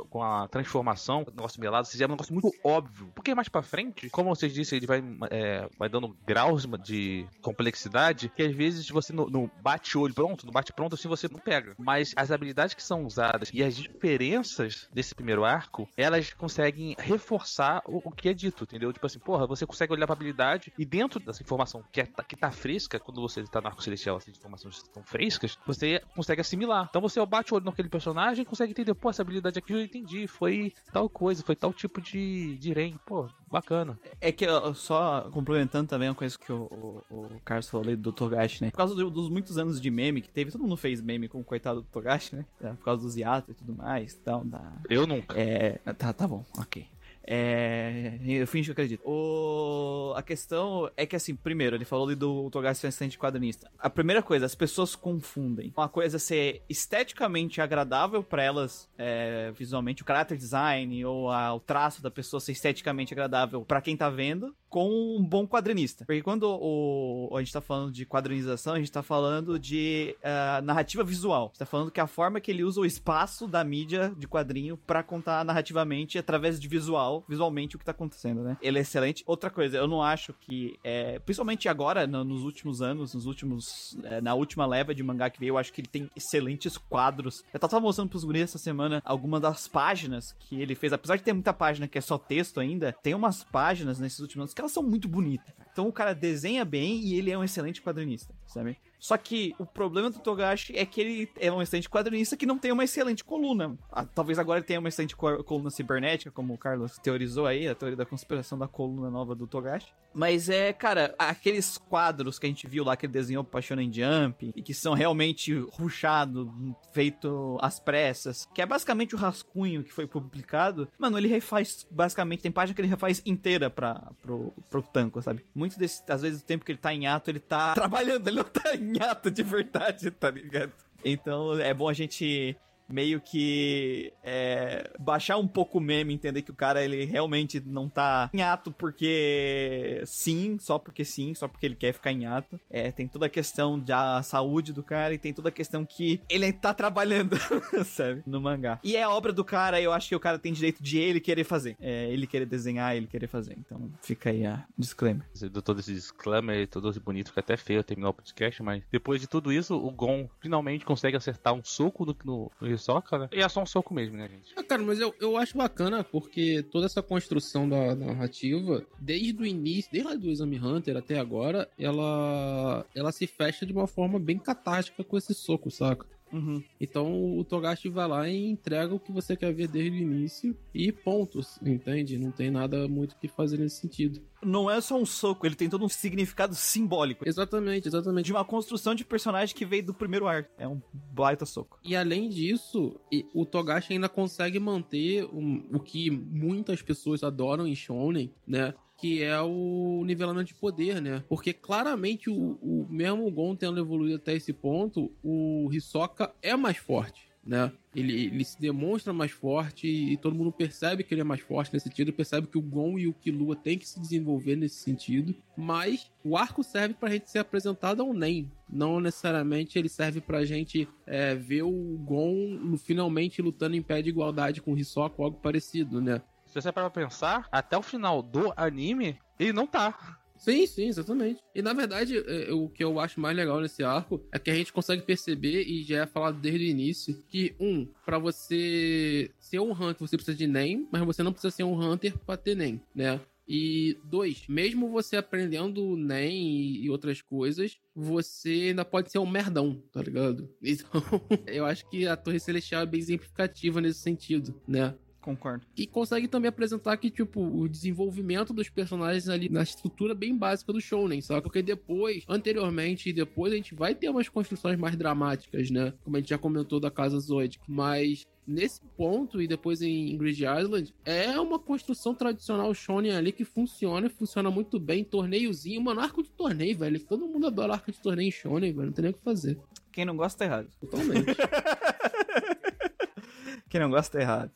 [0.09, 3.11] com a transformação, o negócio melado, é um negócio muito óbvio.
[3.15, 8.31] Porque mais pra frente, como vocês disseram, ele vai, é, vai dando graus de complexidade
[8.35, 11.75] que às vezes você no, no bate-olho pronto, no bate-pronto, assim você não pega.
[11.77, 17.81] Mas as habilidades que são usadas e as diferenças desse primeiro arco, elas conseguem reforçar
[17.85, 18.91] o, o que é dito, entendeu?
[18.91, 22.35] Tipo assim, porra, você consegue olhar pra habilidade e dentro dessa informação que, é, que
[22.35, 26.87] tá fresca, quando você tá no arco celestial, essas informações estão frescas, você consegue assimilar.
[26.89, 30.27] Então você bate o olho naquele personagem consegue entender, pô, essa habilidade aqui eu entendi,
[30.27, 33.99] foi tal coisa, foi tal tipo de, de Ren, pô, bacana.
[34.19, 38.11] É que só complementando também uma coisa que o, o, o Carlos falou ali do
[38.11, 38.71] Togashi, né?
[38.71, 41.39] Por causa do, dos muitos anos de meme que teve, todo mundo fez meme com
[41.39, 42.45] o coitado do Togashi, né?
[42.61, 44.17] É, por causa dos hiatos e tudo mais.
[44.19, 44.73] Então, da...
[44.89, 45.39] Eu nunca.
[45.39, 46.87] É, tá, tá bom, ok.
[47.27, 49.01] É, eu fingi que acredito.
[49.03, 53.69] O, a questão é que, assim, primeiro, ele falou ali do Togashi ser assistente quadrinista.
[53.79, 55.73] A primeira coisa, as pessoas confundem.
[55.75, 61.53] Uma coisa é ser esteticamente agradável para elas, é, visualmente, o character design ou a,
[61.53, 66.03] o traço da pessoa ser esteticamente agradável para quem tá vendo, com um bom quadrinista.
[66.03, 70.61] Porque quando o, a gente tá falando de quadrinização, a gente tá falando de uh,
[70.65, 71.43] narrativa visual.
[71.43, 74.27] A gente tá falando que a forma que ele usa o espaço da mídia de
[74.27, 78.57] quadrinho para contar narrativamente através de visual, visualmente o que tá acontecendo, né?
[78.61, 79.23] Ele é excelente.
[79.25, 83.97] Outra coisa, eu não acho que, é, principalmente agora, no, nos últimos anos, nos últimos,
[84.03, 87.45] é, na última leva de mangá que veio, eu acho que ele tem excelentes quadros.
[87.53, 91.23] Eu tava mostrando pros guris essa semana algumas das páginas que ele fez, apesar de
[91.23, 94.64] ter muita página que é só texto ainda, tem umas páginas nesses últimos anos que
[94.65, 95.53] elas são muito bonitas.
[95.71, 98.77] Então o cara desenha bem e ele é um excelente quadrinista, sabe?
[99.05, 102.57] Só que o problema do Togashi é que ele é um excelente quadrinista que não
[102.57, 103.77] tem uma excelente coluna.
[103.91, 107.75] Ah, talvez agora ele tenha uma excelente coluna cibernética, como o Carlos teorizou aí, a
[107.75, 109.93] teoria da conspiração da coluna nova do Togashi.
[110.11, 113.91] Mas é, cara, aqueles quadros que a gente viu lá que ele desenhou pro Shonen
[113.93, 116.47] Jump e que são realmente ruchados,
[116.93, 120.87] feito às pressas, que é basicamente o rascunho que foi publicado.
[120.97, 125.45] Mano, ele refaz, basicamente, tem página que ele refaz inteira pra, pro, pro Tanco, sabe?
[125.53, 128.37] Muitas vezes, às vezes, o tempo que ele tá em ato, ele tá trabalhando, ele
[128.37, 130.71] não tá em ato de verdade, tá ligado?
[131.03, 132.57] Então é bom a gente
[132.87, 137.89] meio que é, baixar um pouco o meme, entender que o cara ele realmente não
[137.89, 142.59] tá em ato porque sim, só porque sim, só porque ele quer ficar em ato.
[142.69, 146.21] É, tem toda a questão da saúde do cara e tem toda a questão que
[146.29, 147.35] ele tá trabalhando,
[147.85, 148.79] sabe, no mangá.
[148.83, 151.43] E é obra do cara, eu acho que o cara tem direito de ele querer
[151.43, 151.75] fazer.
[151.79, 153.55] É, ele querer desenhar, ele querer fazer.
[153.57, 155.25] Então fica aí a disclaimer.
[155.63, 159.27] Todo esse disclaimer, todo esse bonito, fica até feio terminar o podcast, mas depois de
[159.27, 163.29] tudo isso, o Gon finalmente consegue acertar um soco no, no, no Hisoka, né?
[163.31, 164.53] E é só um soco mesmo, né, gente?
[164.55, 169.41] Ah, cara, mas eu, eu acho bacana porque toda essa construção da, da narrativa, desde
[169.41, 173.87] o início, desde lá do Exame Hunter até agora, ela, ela se fecha de uma
[173.87, 176.05] forma bem catártica com esse soco, saca?
[176.33, 176.61] Uhum.
[176.81, 180.57] Então o Togashi vai lá e entrega o que você quer ver desde o início
[180.73, 182.17] e pontos, entende?
[182.17, 184.21] Não tem nada muito o que fazer nesse sentido.
[184.43, 187.27] Não é só um soco, ele tem todo um significado simbólico.
[187.27, 188.25] Exatamente, exatamente.
[188.25, 190.49] De uma construção de personagem que veio do primeiro arco.
[190.57, 191.79] É um baita soco.
[191.83, 192.99] E além disso,
[193.33, 198.73] o Togashi ainda consegue manter um- o que muitas pessoas adoram em Shonen, né?
[199.05, 201.23] Que é o nivelamento de poder, né?
[201.29, 206.77] Porque claramente o, o mesmo Gon tendo evoluído até esse ponto, o Hisoka é mais
[206.77, 207.29] forte.
[207.45, 207.71] Né?
[207.95, 211.71] Ele, ele se demonstra mais forte e todo mundo percebe que ele é mais forte
[211.71, 215.35] nesse sentido, percebe que o Gon e o Killua têm que se desenvolver nesse sentido,
[215.55, 220.43] mas o arco serve pra gente ser apresentado ao Nen, não necessariamente ele serve pra
[220.43, 225.25] gente é, ver o Gon finalmente lutando em pé de igualdade com o Hisoka ou
[225.25, 226.23] algo parecido, né?
[226.55, 230.17] Se você parar pra pensar, até o final do anime, ele não tá.
[230.37, 231.41] Sim, sim, exatamente.
[231.53, 234.55] E na verdade, é, o que eu acho mais legal nesse arco é que a
[234.55, 239.59] gente consegue perceber, e já é falado desde o início, que, um, pra você ser
[239.59, 242.55] um Hunter, você precisa de NEM, mas você não precisa ser um Hunter pra ter
[242.55, 243.19] NEM, né?
[243.45, 249.83] E dois, mesmo você aprendendo NEM e outras coisas, você ainda pode ser um merdão,
[249.91, 250.49] tá ligado?
[250.63, 251.03] Então,
[251.45, 254.95] eu acho que a Torre Celestial é bem exemplificativa nesse sentido, né?
[255.25, 255.65] Concordo.
[255.75, 260.71] E consegue também apresentar que, tipo, o desenvolvimento dos personagens ali na estrutura bem básica
[260.71, 261.41] do Shonen, sabe?
[261.41, 265.93] Porque depois, anteriormente e depois, a gente vai ter umas construções mais dramáticas, né?
[266.03, 267.59] Como a gente já comentou da Casa Zoidic.
[267.67, 273.43] Mas nesse ponto, e depois em Grid Island, é uma construção tradicional Shonen ali que
[273.43, 275.03] funciona, e funciona muito bem.
[275.03, 276.99] Torneiozinho, mano, arco de torneio, velho.
[276.99, 278.85] Todo mundo adora arco de torneio em Shonen, velho.
[278.85, 279.57] Não tem nem o que fazer.
[279.91, 280.69] Quem não gosta tá errado.
[280.79, 281.33] Totalmente.
[283.67, 284.51] Quem não gosta tá errado.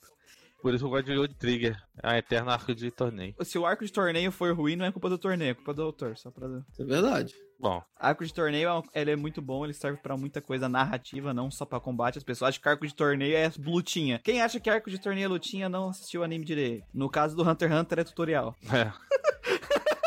[0.61, 3.33] Por isso eu gosto de Road Trigger, a eterna arco de torneio.
[3.41, 5.81] Se o arco de torneio for ruim, não é culpa do torneio, é culpa do
[5.83, 6.47] autor, só pra...
[6.71, 7.33] Isso é verdade.
[7.59, 11.33] Bom, Arco de torneio, é ele é muito bom, ele serve pra muita coisa narrativa,
[11.33, 12.17] não só pra combate.
[12.17, 14.19] As pessoas acham que arco de torneio é lutinha.
[14.23, 16.85] Quem acha que arco de torneio é lutinha não assistiu o anime direito.
[16.93, 18.55] No caso do Hunter x Hunter é tutorial.
[18.73, 18.91] é.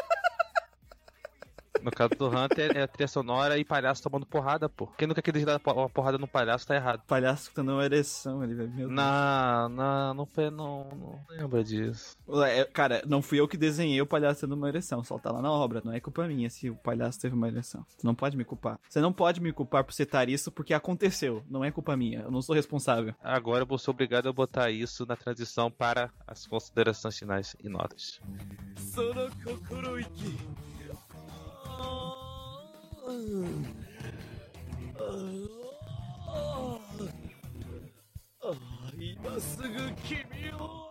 [1.82, 4.86] No caso do Hunter, é trilha sonora e palhaço tomando porrada, pô.
[4.98, 7.02] Quem nunca quis dar uma porrada no palhaço tá errado.
[7.06, 8.66] Palhaço tendo uma ereção, ele vai...
[8.66, 8.90] Meu Deus.
[8.92, 12.16] Não, não, não, foi- não, não lembra disso.
[12.46, 15.42] É, Cara, não fui eu que desenhei o palhaço tendo uma ereção, só tá lá
[15.42, 17.84] na obra, não é culpa minha se o palhaço teve uma ereção.
[17.88, 18.78] Você não pode me culpar.
[18.88, 22.30] Você não pode me culpar por citar isso porque aconteceu, não é culpa minha, eu
[22.30, 23.14] não sou responsável.
[23.22, 27.68] Agora eu vou ser obrigado a botar isso na transição para as considerações finais e
[27.68, 28.20] notas.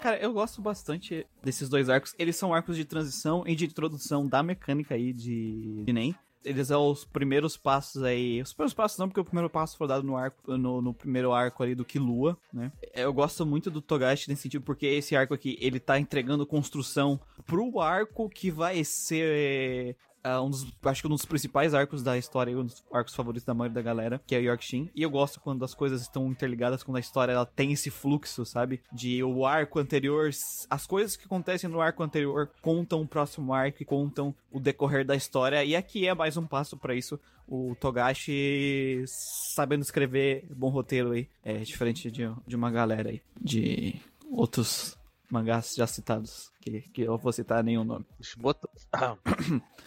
[0.01, 2.15] Cara, eu gosto bastante desses dois arcos.
[2.17, 6.15] Eles são arcos de transição e de introdução da mecânica aí de, de NEM.
[6.43, 8.41] Eles são os primeiros passos aí.
[8.41, 11.31] Os primeiros passos não, porque o primeiro passo foi dado no arco, no, no primeiro
[11.31, 12.71] arco ali do Killua, né?
[12.95, 17.19] Eu gosto muito do Togashi nesse sentido, porque esse arco aqui, ele tá entregando construção
[17.45, 22.17] pro arco que vai ser ah, um dos, acho que um dos principais arcos da
[22.17, 24.89] história, um dos arcos favoritos da maioria da galera, que é o Yorkshin.
[24.95, 28.45] E eu gosto quando as coisas estão interligadas, quando a história ela tem esse fluxo,
[28.45, 28.81] sabe?
[28.91, 30.29] De o arco anterior,
[30.69, 35.05] as coisas que acontecem no arco anterior contam o próximo arco e contam o decorrer
[35.05, 35.63] da história.
[35.63, 37.19] E aqui é mais um passo pra isso.
[37.47, 43.99] O Togashi sabendo escrever bom roteiro aí, é diferente de, de uma galera aí, de
[44.31, 44.97] outros
[45.29, 48.05] mangás já citados, que, que eu vou citar nenhum nome.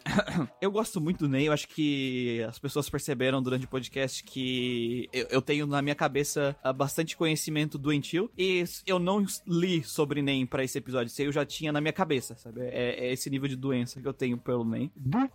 [0.60, 5.08] Eu gosto muito do Ney, eu acho que as pessoas perceberam durante o podcast que
[5.12, 10.22] eu, eu tenho na minha cabeça ah, bastante conhecimento doentio e eu não li sobre
[10.22, 12.62] Ney pra esse episódio, isso aí eu já tinha na minha cabeça, sabe?
[12.62, 14.90] É, é esse nível de doença que eu tenho pelo Ney.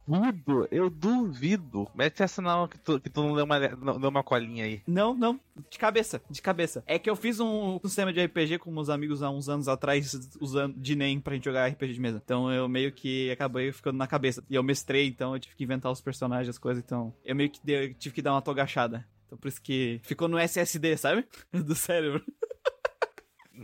[0.08, 1.88] duvido, eu duvido.
[1.96, 4.82] Mete essa não, que tu, que tu não deu uma, não deu uma colinha aí.
[4.88, 6.84] Não, não, de cabeça, de cabeça.
[6.86, 9.68] É que eu fiz um, um sistema de RPG com meus amigos há uns anos
[9.68, 12.22] atrás, usando de NEM pra gente jogar RPG de mesa.
[12.24, 14.44] Então eu meio que acabei ficando na cabeça.
[14.50, 17.50] E eu mestrei, então eu tive que inventar os personagens, as coisas, então eu meio
[17.50, 19.06] que dei- tive que dar uma togachada.
[19.26, 21.26] Então por isso que ficou no SSD, sabe?
[21.54, 22.24] Do cérebro.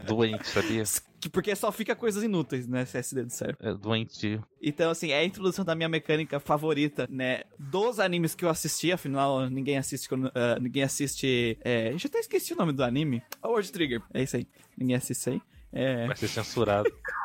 [0.07, 0.83] Doente, sabia?
[1.25, 3.57] Que- Porque só fica coisas inúteis no SSD do cérebro.
[3.67, 4.39] É doente.
[4.61, 7.41] Então, assim, é a introdução da minha mecânica favorita, né?
[7.57, 10.07] Dos animes que eu assisti, afinal, ninguém assiste.
[10.35, 11.57] ah, ninguém assiste.
[11.63, 13.23] É, eu já até esqueci o nome do anime.
[13.41, 14.03] A World Trigger.
[14.13, 14.45] É isso aí.
[14.77, 15.41] Ninguém assiste isso aí.
[15.73, 16.05] É.
[16.05, 16.91] Vai ser censurado.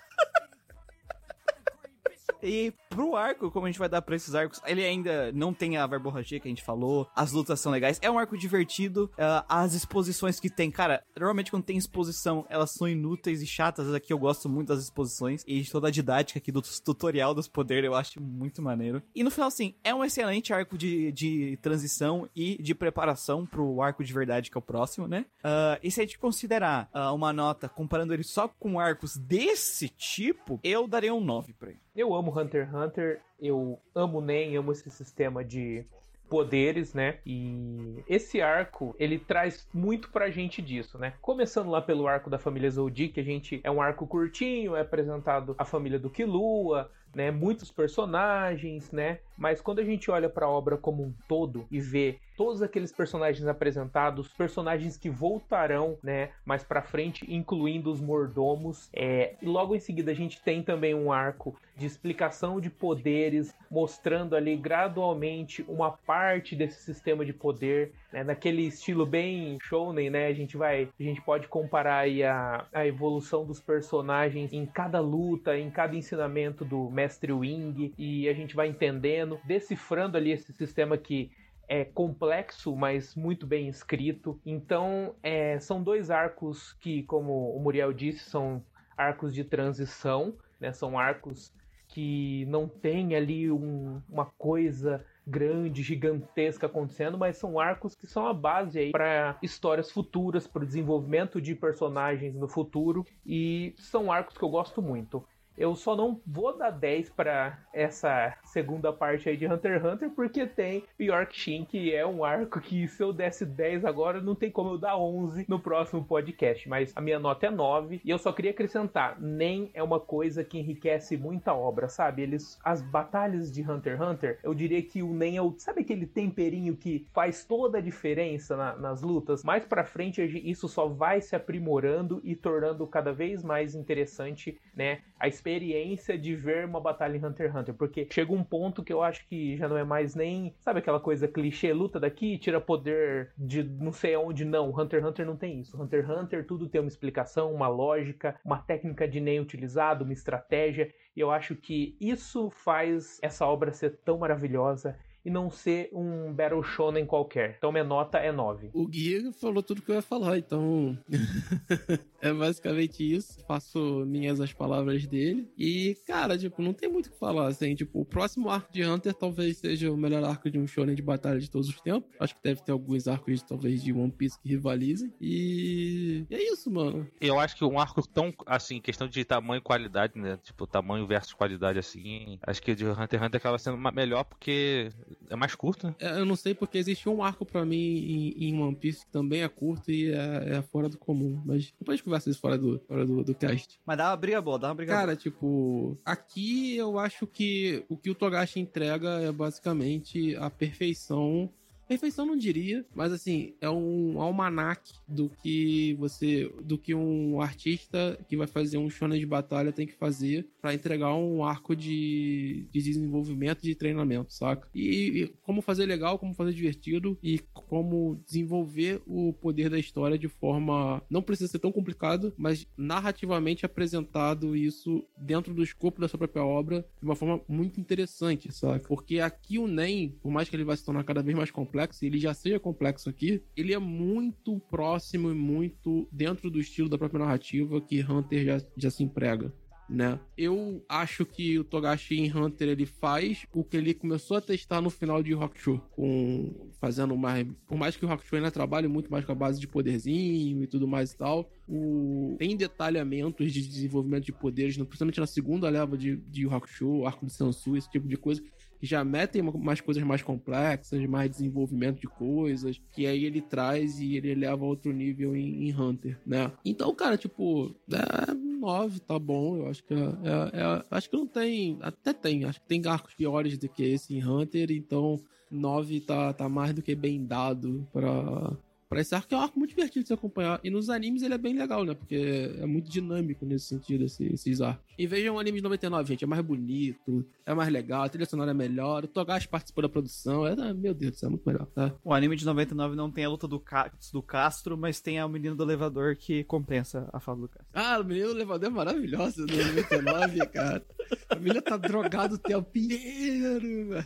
[2.43, 5.77] E pro arco, como a gente vai dar pra esses arcos, ele ainda não tem
[5.77, 9.45] a verborragia que a gente falou, as lutas são legais, é um arco divertido, ah,
[9.47, 14.11] as exposições que tem, cara, normalmente quando tem exposição, elas são inúteis e chatas, aqui
[14.11, 17.95] eu gosto muito das exposições, e toda a didática aqui do tutorial dos poderes eu
[17.95, 19.01] acho muito maneiro.
[19.15, 23.81] E no final, assim, é um excelente arco de, de transição e de preparação pro
[23.81, 25.25] arco de verdade que é o próximo, né?
[25.43, 29.89] Ah, e se a gente considerar ah, uma nota comparando ele só com arcos desse
[29.89, 31.79] tipo, eu daria um 9 pra ele.
[31.93, 35.85] Eu amo Hunter x Hunter, eu amo NEM, amo esse sistema de
[36.29, 37.19] poderes, né?
[37.25, 41.13] E esse arco, ele traz muito pra gente disso, né?
[41.21, 44.79] Começando lá pelo arco da família Zoldyck, que a gente é um arco curtinho, é
[44.79, 47.29] apresentado a família do Killua, né?
[47.29, 49.19] Muitos personagens, né?
[49.37, 53.47] Mas quando a gente olha pra obra como um todo e vê todos aqueles personagens
[53.47, 58.89] apresentados, personagens que voltarão, né, mais pra frente, incluindo os mordomos.
[58.93, 63.55] É, e logo em seguida a gente tem também um arco de explicação de poderes,
[63.69, 70.27] mostrando ali gradualmente uma parte desse sistema de poder, né, naquele estilo bem shonen, né?
[70.27, 74.99] A gente vai, a gente pode comparar aí a, a evolução dos personagens em cada
[74.99, 80.51] luta, em cada ensinamento do mestre Wing e a gente vai entendendo, decifrando ali esse
[80.53, 81.31] sistema que
[81.67, 84.39] é complexo, mas muito bem escrito.
[84.45, 88.63] Então, é, são dois arcos que, como o Muriel disse, são
[88.97, 90.73] arcos de transição, né?
[90.73, 91.53] São arcos
[91.87, 98.25] que não tem ali um- uma coisa grande, gigantesca acontecendo, mas são arcos que são
[98.27, 104.37] a base para histórias futuras, para o desenvolvimento de personagens no futuro e são arcos
[104.37, 105.23] que eu gosto muito.
[105.57, 110.09] Eu só não vou dar 10 para essa segunda parte aí de Hunter x Hunter
[110.11, 114.35] porque tem York Shin, que é um arco que se eu desse 10 agora não
[114.35, 118.09] tem como eu dar 11 no próximo podcast, mas a minha nota é 9 e
[118.09, 122.21] eu só queria acrescentar, nem é uma coisa que enriquece muita obra, sabe?
[122.23, 125.81] Eles as batalhas de Hunter x Hunter, eu diria que o nem é o, sabe
[125.81, 129.43] aquele temperinho que faz toda a diferença na- nas lutas?
[129.43, 134.99] Mais pra frente isso só vai se aprimorando e tornando cada vez mais interessante, né?
[135.19, 138.93] A experiência de ver uma batalha em Hunter x Hunter, porque chega um ponto que
[138.93, 142.61] eu acho que já não é mais nem, sabe aquela coisa clichê, luta daqui, tira
[142.61, 144.69] poder de não sei aonde, não.
[144.69, 145.81] Hunter x Hunter não tem isso.
[145.81, 150.13] Hunter x Hunter tudo tem uma explicação, uma lógica, uma técnica de nem utilizado, uma
[150.13, 155.89] estratégia, e eu acho que isso faz essa obra ser tão maravilhosa e não ser
[155.93, 157.55] um Battle Shonen qualquer.
[157.57, 158.71] Então minha nota é 9.
[158.73, 160.97] O Guia falou tudo que eu ia falar, então.
[162.21, 163.39] é basicamente isso.
[163.45, 165.49] Faço minhas as palavras dele.
[165.57, 167.75] E, cara, tipo, não tem muito o que falar, assim.
[167.75, 171.01] Tipo, o próximo arco de Hunter talvez seja o melhor arco de um shonen de
[171.01, 172.09] batalha de todos os tempos.
[172.19, 175.13] Acho que deve ter alguns arcos, talvez, de One Piece que rivalizem.
[175.19, 176.25] E.
[176.29, 177.07] e é isso, mano.
[177.19, 180.37] Eu acho que um arco tão, assim, questão de tamanho e qualidade, né?
[180.43, 182.39] Tipo, tamanho versus qualidade, assim.
[182.45, 184.89] Acho que o de Hunter x Hunter acaba sendo melhor porque
[185.29, 185.95] é mais curto, né?
[185.99, 189.11] É, Eu não sei porque existe um arco pra mim em, em One Piece que
[189.11, 191.41] também é curto e é, é fora do comum.
[191.45, 193.79] Mas depois a gente conversa isso fora do, fora do, do cast.
[193.85, 197.97] Mas dá uma briga boa, dá uma briga Cara, tipo, aqui eu acho que o
[197.97, 201.49] que o Togashi entrega é basicamente a perfeição.
[201.91, 206.49] Perfeição não diria, mas assim, é um almanac do que você.
[206.63, 210.73] do que um artista que vai fazer um shonen de batalha tem que fazer pra
[210.73, 214.69] entregar um arco de, de desenvolvimento de treinamento, saca?
[214.73, 220.17] E, e como fazer legal, como fazer divertido e como desenvolver o poder da história
[220.17, 221.03] de forma.
[221.09, 226.45] Não precisa ser tão complicado, mas narrativamente apresentado isso dentro do escopo da sua própria
[226.45, 228.87] obra de uma forma muito interessante, saca?
[228.87, 231.80] Porque aqui o NEM, por mais que ele vai se tornar cada vez mais complexo,
[232.01, 236.89] e ele já seja complexo aqui, ele é muito próximo e muito dentro do estilo
[236.89, 239.53] da própria narrativa que Hunter já, já se emprega
[239.91, 240.17] né?
[240.37, 244.79] Eu acho que o Togashi em Hunter ele faz o que ele começou a testar
[244.79, 249.11] no final de Hakusho, com fazendo mais, por mais que o Hakusho ainda trabalhe muito
[249.11, 253.67] mais com a base de poderzinho e tudo mais e tal, o tem detalhamentos de
[253.67, 258.07] desenvolvimento de poderes, principalmente na segunda leva de, de Hakusho, arco de Sansu, esse tipo
[258.07, 258.41] de coisa
[258.81, 263.99] que já metem umas coisas mais complexas, mais desenvolvimento de coisas, que aí ele traz
[263.99, 266.51] e ele eleva a outro nível em, em Hunter, né?
[266.65, 269.57] Então, cara, tipo, é 9, tá bom.
[269.57, 271.77] Eu acho que é, é- é- acho que não tem.
[271.79, 275.21] Até tem, acho que tem arcos piores do que esse em Hunter, então
[275.51, 278.57] 9 tá, tá mais do que bem dado pra,
[278.89, 280.59] pra esse arco, é um arco muito divertido de se acompanhar.
[280.63, 281.93] E nos animes ele é bem legal, né?
[281.93, 284.90] Porque é muito dinâmico nesse sentido, esse, esses arcos.
[285.01, 286.23] E vejam o anime de 99, gente.
[286.23, 289.89] É mais bonito, é mais legal, a trilha sonora é melhor, o Togashi participou da
[289.89, 290.45] produção.
[290.45, 291.91] É, ah, meu Deus do céu, é muito melhor, tá?
[292.03, 295.27] O anime de 99 não tem a luta do, Ca- do Castro, mas tem a
[295.27, 297.67] menina do elevador que compensa a fala do Castro.
[297.73, 300.85] Ah, o menino do elevador é maravilhoso no 99, cara.
[301.29, 304.05] A menina tá drogada o tempo inteiro, velho.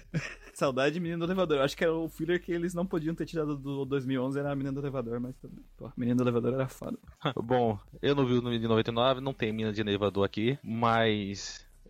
[0.53, 1.57] Saudade de menina do elevador.
[1.57, 4.51] Eu acho que era o filler que eles não podiam ter tirado do 2011, era
[4.51, 5.59] a menina do elevador, mas também.
[5.75, 6.97] Pô, a menina do elevador era foda.
[7.43, 10.84] Bom, eu não vi o de 99, não tem mina de elevador aqui, mas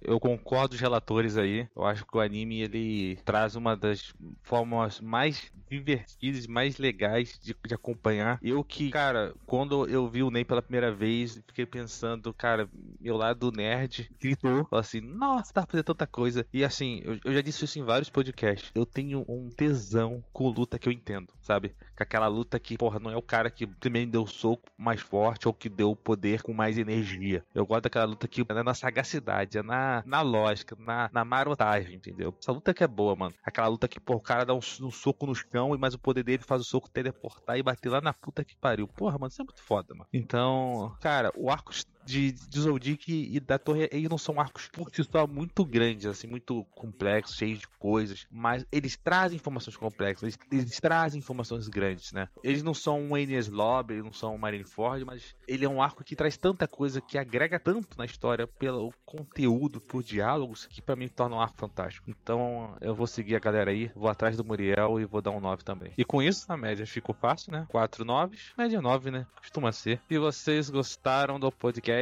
[0.05, 1.67] eu concordo com os relatores aí.
[1.76, 4.13] Eu acho que o anime ele traz uma das
[4.43, 8.39] formas mais divertidas, mais legais de, de acompanhar.
[8.41, 12.69] Eu que, cara, quando eu vi o Ney pela primeira vez, fiquei pensando, cara,
[12.99, 16.45] meu lado nerd gritou, assim, nossa, dá pra fazer tanta coisa.
[16.53, 18.72] E assim, eu, eu já disse isso em vários podcasts.
[18.76, 21.76] Eu tenho um tesão com luta que eu entendo, sabe?
[21.95, 25.47] Com aquela luta que, porra, não é o cara que primeiro deu soco mais forte
[25.47, 27.43] ou que deu o poder com mais energia.
[27.53, 31.95] Eu gosto daquela luta que é na sagacidade, é na, na lógica, na, na marotagem,
[31.95, 32.35] entendeu?
[32.39, 33.34] Essa luta que é boa, mano.
[33.43, 36.23] Aquela luta que, porra, o cara dá um, um soco no chão, mas o poder
[36.23, 38.88] dele faz o soco teleportar e bater lá na puta que pariu.
[38.88, 40.07] Porra, mano, isso é muito foda, mano.
[40.13, 41.72] Então, cara, o arco
[42.06, 46.06] de, de Zoldyck e da Torre, eles não são arcos por si só muito grandes,
[46.06, 51.68] assim, muito complexos, cheios de coisas, mas eles trazem informações complexas, eles, eles trazem informações
[51.68, 52.27] grandes, né?
[52.44, 55.82] Eles não são um Enies Lobby, eles não são um Marineford, mas ele é um
[55.82, 60.82] arco que traz tanta coisa, que agrega tanto na história pelo conteúdo, por diálogos, que
[60.82, 62.10] pra mim torna um arco fantástico.
[62.10, 65.40] Então, eu vou seguir a galera aí, vou atrás do Muriel e vou dar um
[65.40, 65.94] 9 também.
[65.98, 67.65] E com isso, a média ficou fácil, né?
[67.69, 69.27] 4 9, média 9, né?
[69.38, 70.02] Costuma ser.
[70.07, 71.94] Se vocês gostaram do podcast,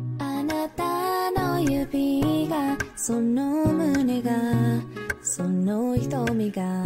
[2.96, 4.32] その胸が
[5.22, 6.86] その瞳が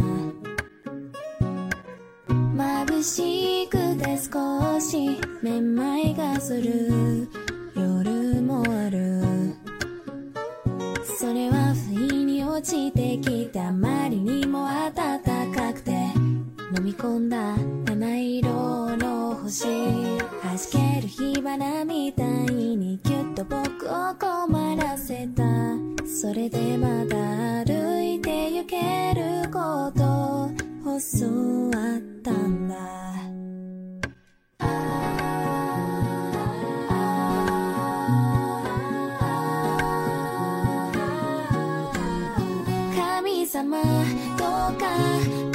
[2.28, 7.28] 眩しくて少しめまいがする。
[7.76, 9.54] 夜もある。
[11.18, 15.92] それは不意に落ちてきてあまりにも暖かくて
[16.76, 19.17] 飲み込んだ七色の
[19.48, 25.42] 星弾ける火花みたいにぎゅっと僕を困らせた。
[26.06, 30.50] それでまた歩いて行けることを
[30.84, 31.24] 教
[31.70, 32.76] わったんだ。
[42.94, 43.82] 神様
[44.36, 44.84] どうか
[45.30, 45.47] どうか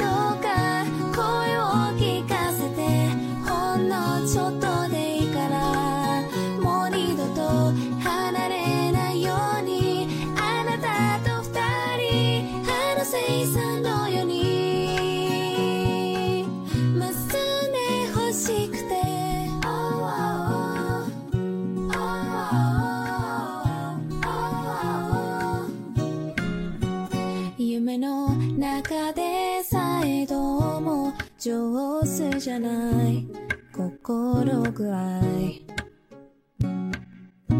[32.54, 33.26] ゃない。
[33.72, 35.20] 心具合。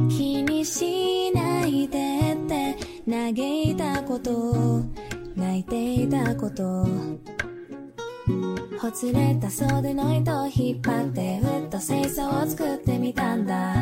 [0.09, 2.77] 気にしないでって。
[3.11, 4.85] 嘆いたこと。
[5.35, 6.87] 泣いていたこと。
[8.79, 13.75] ほつれた袖の糸を引っ張ってふっと星座を作ってみたんだ。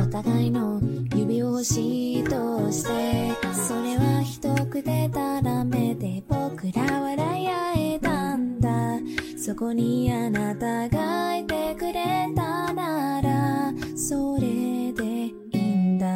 [0.00, 0.80] お互いの
[1.14, 3.28] 指を星として。
[3.52, 7.77] それは一口でたらめて僕ら笑い合えたんだ
[9.48, 16.06] そこにあなたがいてくれたならそれでいいんだ。